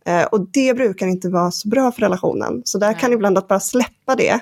[0.06, 2.62] Eh, och det brukar inte vara så bra för relationen.
[2.66, 4.40] Så där kan ibland att bara släppa det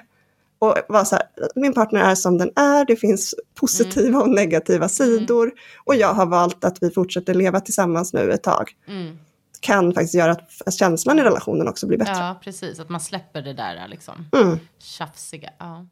[0.59, 1.25] och vara så här,
[1.55, 5.51] min partner är som den är, det finns positiva och negativa sidor
[5.85, 8.71] och jag har valt att vi fortsätter leva tillsammans nu ett tag.
[8.87, 9.17] Mm.
[9.61, 10.31] Kan faktiskt göra
[10.65, 12.13] att känslan i relationen också blir bättre.
[12.13, 12.79] ja, precis.
[12.79, 14.27] Att man släpper det där liksom.
[14.35, 14.59] Mm.
[14.79, 15.49] Tjafsiga.
[15.59, 15.85] Ja.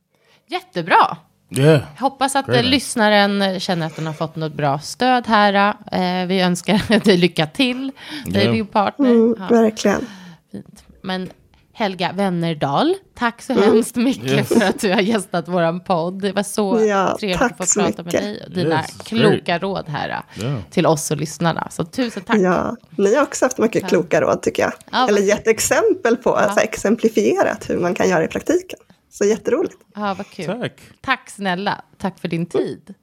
[0.47, 1.17] Jättebra.
[1.57, 1.81] Yeah.
[1.99, 2.57] Hoppas att Great.
[2.65, 5.75] eh, lyssnaren känner att den har fått något bra stöd här.
[5.91, 7.91] Eh, vi önskar dig lycka till,
[8.25, 8.49] dig Ja.
[8.49, 9.09] och din partner.
[9.09, 10.05] Mm, Ja, verkligen.
[10.51, 10.83] fint.
[11.01, 11.29] Men
[11.79, 14.47] Helga Wennerdal, tack så hemskt mycket Yes.
[14.47, 16.21] för att du har gästat vår podd.
[16.21, 18.21] Det var så Ja, trevligt tack att få prata mycket.
[18.21, 20.61] med dig och dina Yes, kloka råd här Ja.
[20.71, 21.67] till oss och lyssnarna.
[21.71, 22.37] Så tusen tack.
[22.37, 24.73] Ja, ni har också haft mycket kloka råd tycker jag.
[24.91, 28.79] Ja, Eller gett exempel på, alltså exemplifierat hur man kan göra i praktiken.
[29.11, 29.75] Så jätteroligt.
[29.95, 30.45] Ja, vad kul.
[30.45, 30.81] Tack.
[31.01, 31.81] Tack snälla.
[31.97, 32.93] Tack för din tid.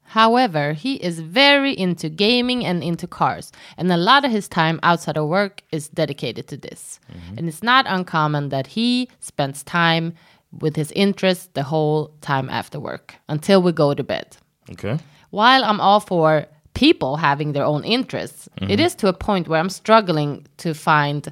[0.04, 4.80] However, he is very into gaming and into cars, and a lot of his time
[4.82, 6.98] outside of work is dedicated to this.
[7.12, 7.38] Mm-hmm.
[7.38, 10.14] And it's not uncommon that he spends time
[10.50, 14.36] with his interests the whole time after work until we go to bed.
[14.70, 14.98] okay.
[15.28, 18.80] While I'm all for people having their own interests, it mm-hmm.
[18.80, 21.30] is to a point where I'm struggling to find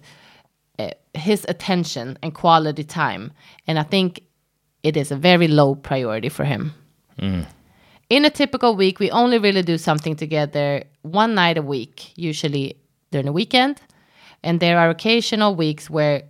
[0.80, 3.32] Eh, his attention and quality time.
[3.66, 4.22] And I think
[4.82, 6.72] it is a very low priority for him.
[7.18, 7.46] Mm.
[8.08, 12.76] In a typical week, we only really do something together one night a week, usually
[13.10, 13.80] during the weekend.
[14.42, 16.22] And there are occasional weeks where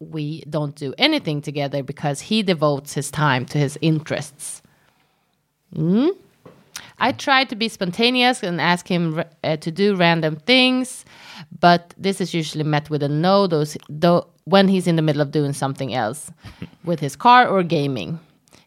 [0.00, 4.62] we don't do anything together because he devotes his time to his interests.
[5.74, 6.08] Hmm?
[7.00, 11.04] I try to be spontaneous and ask him uh, to do random things,
[11.60, 15.22] but this is usually met with a no those, though, when he's in the middle
[15.22, 16.30] of doing something else
[16.84, 18.18] with his car or gaming.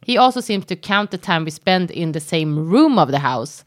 [0.03, 3.19] He also seems to count the time we spend in the same room of the
[3.19, 3.63] house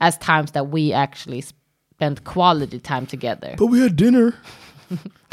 [0.00, 3.54] as times that we actually spend quality time together.
[3.58, 4.34] But we had dinner.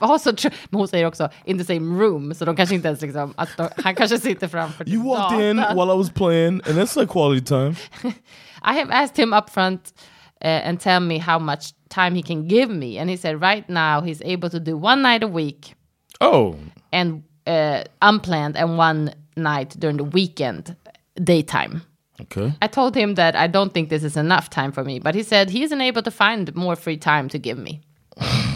[0.00, 3.00] Also tr- men hon säger också in the same room, så de kanske inte ens
[3.00, 5.76] liksom, att de, han kanske sitter framför You walked in datan.
[5.76, 7.74] while I was playing, and that's like quality time.
[8.62, 9.80] I have asked him up front
[10.44, 12.98] uh, and tell me how much time he can give me.
[13.00, 15.74] And he said right now he's able to do one night a week
[16.20, 16.54] Oh,
[16.92, 20.76] and uh, unplanned and one night during the weekend
[21.24, 21.80] daytime.
[22.20, 22.52] okay.
[22.62, 25.22] I told him that I don't think this is enough time for me, but he
[25.22, 27.80] said he isn't able to find more free time to give me.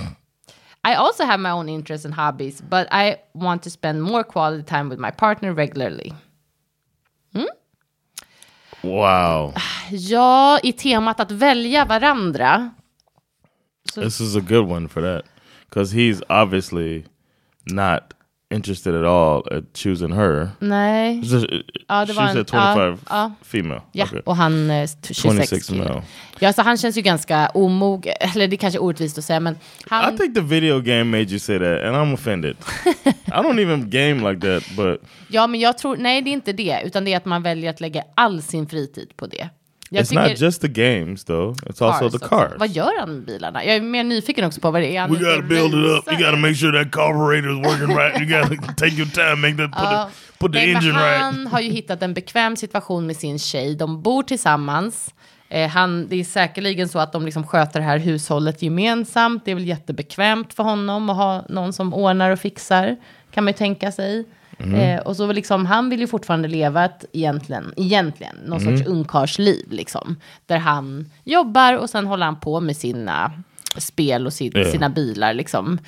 [0.85, 4.63] I also have my own interests and hobbies, but I want to spend more quality
[4.63, 6.13] time with my partner regularly.
[7.33, 7.45] Hmm?
[8.83, 9.55] Wow.
[9.91, 12.71] Ja, i temat att välja varandra
[13.95, 15.25] this is a good one for that.
[15.69, 17.05] Because he's obviously
[17.67, 18.15] not
[18.51, 20.49] interested at all at choosing her.
[20.61, 21.21] Nej.
[21.25, 21.47] Just-
[21.89, 23.81] Ja, det she var en- said 25 ja, female.
[23.93, 24.21] Ja, Okay.
[24.27, 25.49] och han eh, t- 26.
[25.51, 25.85] 26 kille.
[25.85, 26.03] male.
[26.41, 29.59] Ja, så han känns ju ganska omogen, eller det kanske är orättvist att säga, men
[29.89, 30.15] han...
[30.15, 32.57] I think the video game made you say that, and I'm offended.
[33.27, 36.53] I don't even game like that, but Ja, men jag tror, nej det är inte
[36.53, 39.49] det, utan det är att man väljer att lägga all sin fritid på det.
[39.95, 41.55] Jag it's not just the games though.
[41.57, 42.29] It's also the också.
[42.29, 42.53] cars.
[42.59, 43.65] Vad gör han med bilarna?
[43.65, 45.01] Jag är mer nyfiken också på vad det är.
[45.01, 46.13] Han We gotta build it up.
[46.13, 48.21] You gotta make sure that carburetor is working right.
[48.21, 50.11] You gotta take your time, make that put, Ja.
[50.11, 51.53] the, put the Nej, men engine han right.
[51.53, 53.75] har ju hittat en bekväm situation med sin tjej.
[53.75, 55.15] De bor tillsammans.
[55.49, 59.45] Eh, han, det är säkerligen så att de liksom sköter det här hushållet gemensamt.
[59.45, 62.97] Det är väl jättebekvämt för honom att ha någon som ordnar och fixar.
[63.31, 64.25] Kan man ju tänka sig.
[64.59, 64.75] Mm.
[64.81, 68.79] Eh, och så liksom, han vill ju fortfarande leva ett egentligen, egentligen någon Mm.
[68.79, 69.67] sorts ungkarlsliv.
[69.73, 73.33] Liksom, där han jobbar och sen håller han på med sina
[73.77, 74.65] spel och sin, Ja.
[74.71, 75.35] sina bilar.
[75.35, 75.79] Liksom.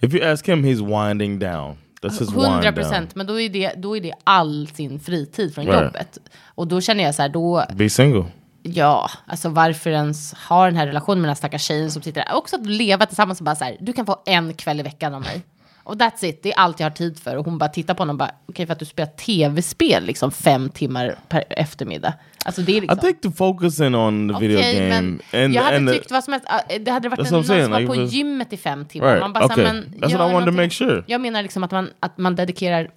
[0.00, 1.76] If you ask him, he's winding down.
[2.02, 2.74] That's his wind 100 down.
[2.74, 5.82] procent, men då är, det, då är det all sin fritid från Right.
[5.84, 6.18] jobbet.
[6.44, 8.24] Och då känner jag så här, då, Be single.
[8.62, 12.24] ja, alltså varför ens ha den här relationen med den här stackars tjejen som sitter
[12.24, 12.34] där.
[12.36, 15.14] Också att leva tillsammans och bara så här, du kan få en kväll i veckan
[15.14, 15.42] av mig.
[15.86, 17.36] Och that's it, det är allt jag har tid för.
[17.36, 20.32] Och hon bara tittar på honom och bara, okej för att du spelar tv-spel liksom
[20.32, 22.14] fem timmar per eftermiddag.
[22.44, 22.98] Alltså det är I liksom...
[22.98, 26.24] think the focusing on the video Okej, game and jag hade and the, tyckt vad
[26.24, 28.56] som helst, äh, det hade varit en, någon saying, som var like, på gymmet i
[28.56, 29.08] fem timmar.
[29.08, 29.64] Right, Man bara, okay.
[29.64, 31.04] men, That's what I wanted to make sure.
[31.06, 32.90] Jag menar liksom att man, att man dedikerar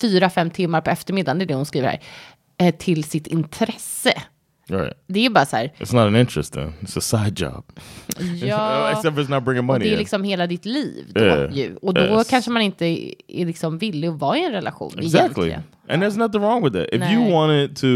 [0.00, 2.00] fyra, fem timmar på eftermiddagen, det är det hon skriver här,
[2.58, 4.12] eh, till sitt intresse.
[4.70, 4.92] Right.
[5.06, 6.72] Det är ju bara så här, It's not an interest then.
[6.80, 7.64] It's a side job.
[8.42, 9.98] ja, Except for it's not bringing money det är in.
[9.98, 11.52] liksom hela ditt liv då Yeah.
[11.56, 11.76] ju.
[11.82, 12.28] Och då Yes.
[12.30, 15.18] kanske man inte är, liksom villig att vara i en relation Exactly.
[15.48, 15.62] egentligen.
[15.88, 16.86] And there's nothing wrong with that.
[16.92, 17.32] If you Nej.
[17.32, 17.86] wanted to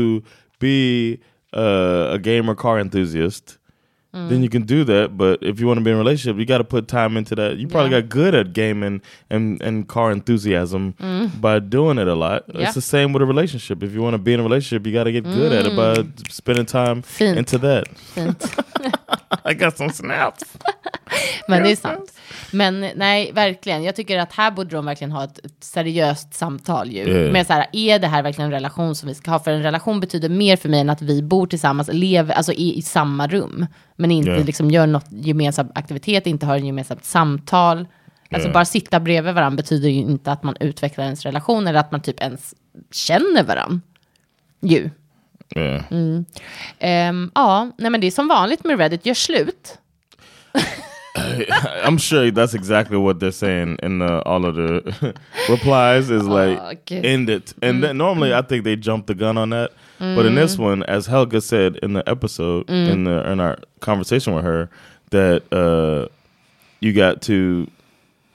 [0.60, 1.16] be
[1.56, 3.58] uh, a gamer car enthusiast
[4.12, 5.16] then you can do that.
[5.16, 7.34] But if you want to be in a relationship, you got to put time into
[7.36, 7.58] that.
[7.58, 8.00] You probably Yeah.
[8.00, 9.00] got good at gaming
[9.30, 10.94] and, and car enthusiasm
[11.40, 12.48] by doing it a lot.
[12.48, 12.58] Mm.
[12.60, 12.64] Yeah.
[12.66, 13.82] It's the same with a relationship.
[13.82, 15.76] If you want to be in a relationship, you got to get good at it
[15.76, 17.04] by spending time Mm.
[17.04, 17.38] Fint.
[17.38, 17.86] into that.
[19.44, 20.44] I got some snaps.
[21.48, 22.12] Men det är sant.
[22.52, 23.82] Men nej, verkligen.
[23.84, 27.24] Jag tycker att här borde de verkligen ha ett, seriöst samtal ju.
[27.24, 27.32] Ja.
[27.32, 29.38] Med så här, är det här verkligen en relation som vi ska ha?
[29.38, 32.78] För en relation betyder mer för mig än att vi bor tillsammans, lever, alltså i,
[32.78, 33.66] i samma rum.
[33.96, 34.36] Men inte Ja.
[34.42, 37.86] liksom gör något gemensam aktivitet, inte har en gemensamt samtal.
[38.30, 38.52] Alltså Ja.
[38.52, 42.02] bara sitta bredvid varandra betyder ju inte att man utvecklar ens relation eller att man
[42.02, 42.54] typ ens
[42.92, 43.80] känner varandra.
[44.62, 44.90] Ju.
[45.56, 45.82] Yeah.
[46.78, 49.78] Ehm, ja, nej men det är som vanligt med Reddit, gör slut.
[51.16, 55.14] I'm sure that's exactly what they're saying in the, all of the
[55.48, 57.00] replies is like okay.
[57.00, 57.52] end it.
[57.62, 57.80] And mm-hmm.
[57.80, 58.44] then normally mm-hmm.
[58.44, 60.62] I think they jump the gun on that, but in this mm-hmm.
[60.62, 63.04] one, as Helga said in the episode in mm.
[63.04, 64.70] the in our conversation with her,
[65.10, 66.08] that uh,
[66.80, 67.68] you got to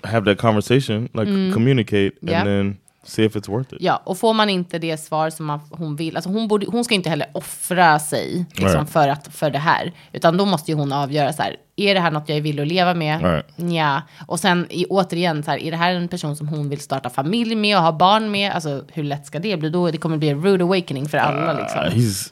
[0.03, 2.39] have that conversation, like communicate, Yeah.
[2.39, 3.81] and then see if it's worth it.
[3.81, 6.83] Ja, och får man inte det svar som man, hon vill, alltså hon, borde, hon
[6.83, 8.91] ska inte heller offra sig liksom, Nej.
[8.91, 9.93] för, att, för det här.
[10.13, 12.63] Utan då måste ju hon avgöra så här, är det här något jag är villig
[12.63, 13.43] att leva med?
[13.55, 13.75] Nej.
[13.75, 14.01] Ja.
[14.27, 17.09] Och sen i, återigen, så här, är det här en person som hon vill starta
[17.09, 18.51] familj med och ha barn med?
[18.51, 19.69] Alltså hur lätt ska det bli?
[19.69, 21.81] Då, det kommer bli en rude awakening för alla Uh, liksom.
[21.81, 22.31] he's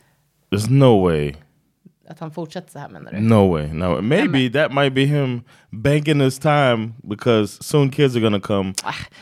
[0.52, 1.34] there's no way.
[2.10, 3.20] Att han fortsätter så här menar du?
[3.20, 3.68] No way.
[3.74, 4.02] No.
[4.02, 8.74] Maybe that might be him banking his time because soon kids are gonna come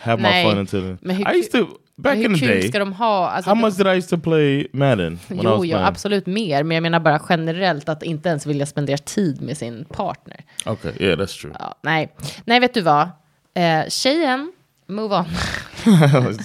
[0.01, 0.45] have my nej.
[0.49, 0.97] fun into the.
[1.01, 1.67] Men hur I used to
[1.97, 2.67] back hur in the kul day.
[2.69, 3.29] ska de ha?
[3.29, 5.85] Alltså, How much did I used to play Madden when I Jo, was jo, playing?
[5.87, 6.63] absolut mer.
[6.63, 10.43] Men jag menar bara generellt att inte ens vilja spendera tid med sin partner.
[10.65, 11.51] Okay, yeah, that's true.
[11.59, 12.13] Ja, nej.
[12.45, 13.09] nej, vet du vad?
[13.53, 14.51] Eh, tjejen,
[14.87, 15.25] move on.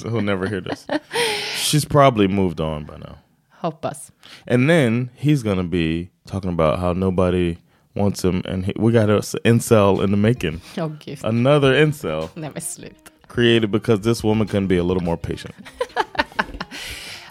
[0.04, 0.86] Who'll never hear this?
[1.72, 3.16] She's probably moved on by now.
[3.60, 4.12] Hoppas.
[4.46, 7.56] And then he's gonna be talking about how nobody
[7.94, 10.60] wants him, and he, we got an incel in the making.
[10.78, 11.18] Oh, Gud.
[11.24, 13.10] Another incel Nej men slut.
[13.28, 15.54] created because this woman can be a little more patient.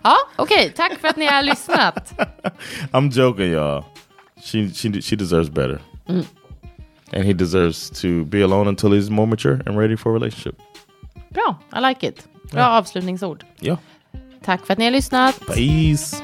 [0.03, 0.71] Ja, okej.
[0.75, 2.13] Tack för att ni har lyssnat.
[2.91, 3.83] I'm joking, y'all.
[4.43, 6.25] She she she deserves better, mm.
[7.13, 10.61] and he deserves to be alone until he's more mature and ready for a relationship.
[11.29, 12.27] Bra, I like it.
[12.51, 13.43] Bra avslutningsord.
[13.61, 13.77] Yeah.
[14.43, 15.39] Tack för att ni har lyssnat.
[15.47, 16.23] Peace.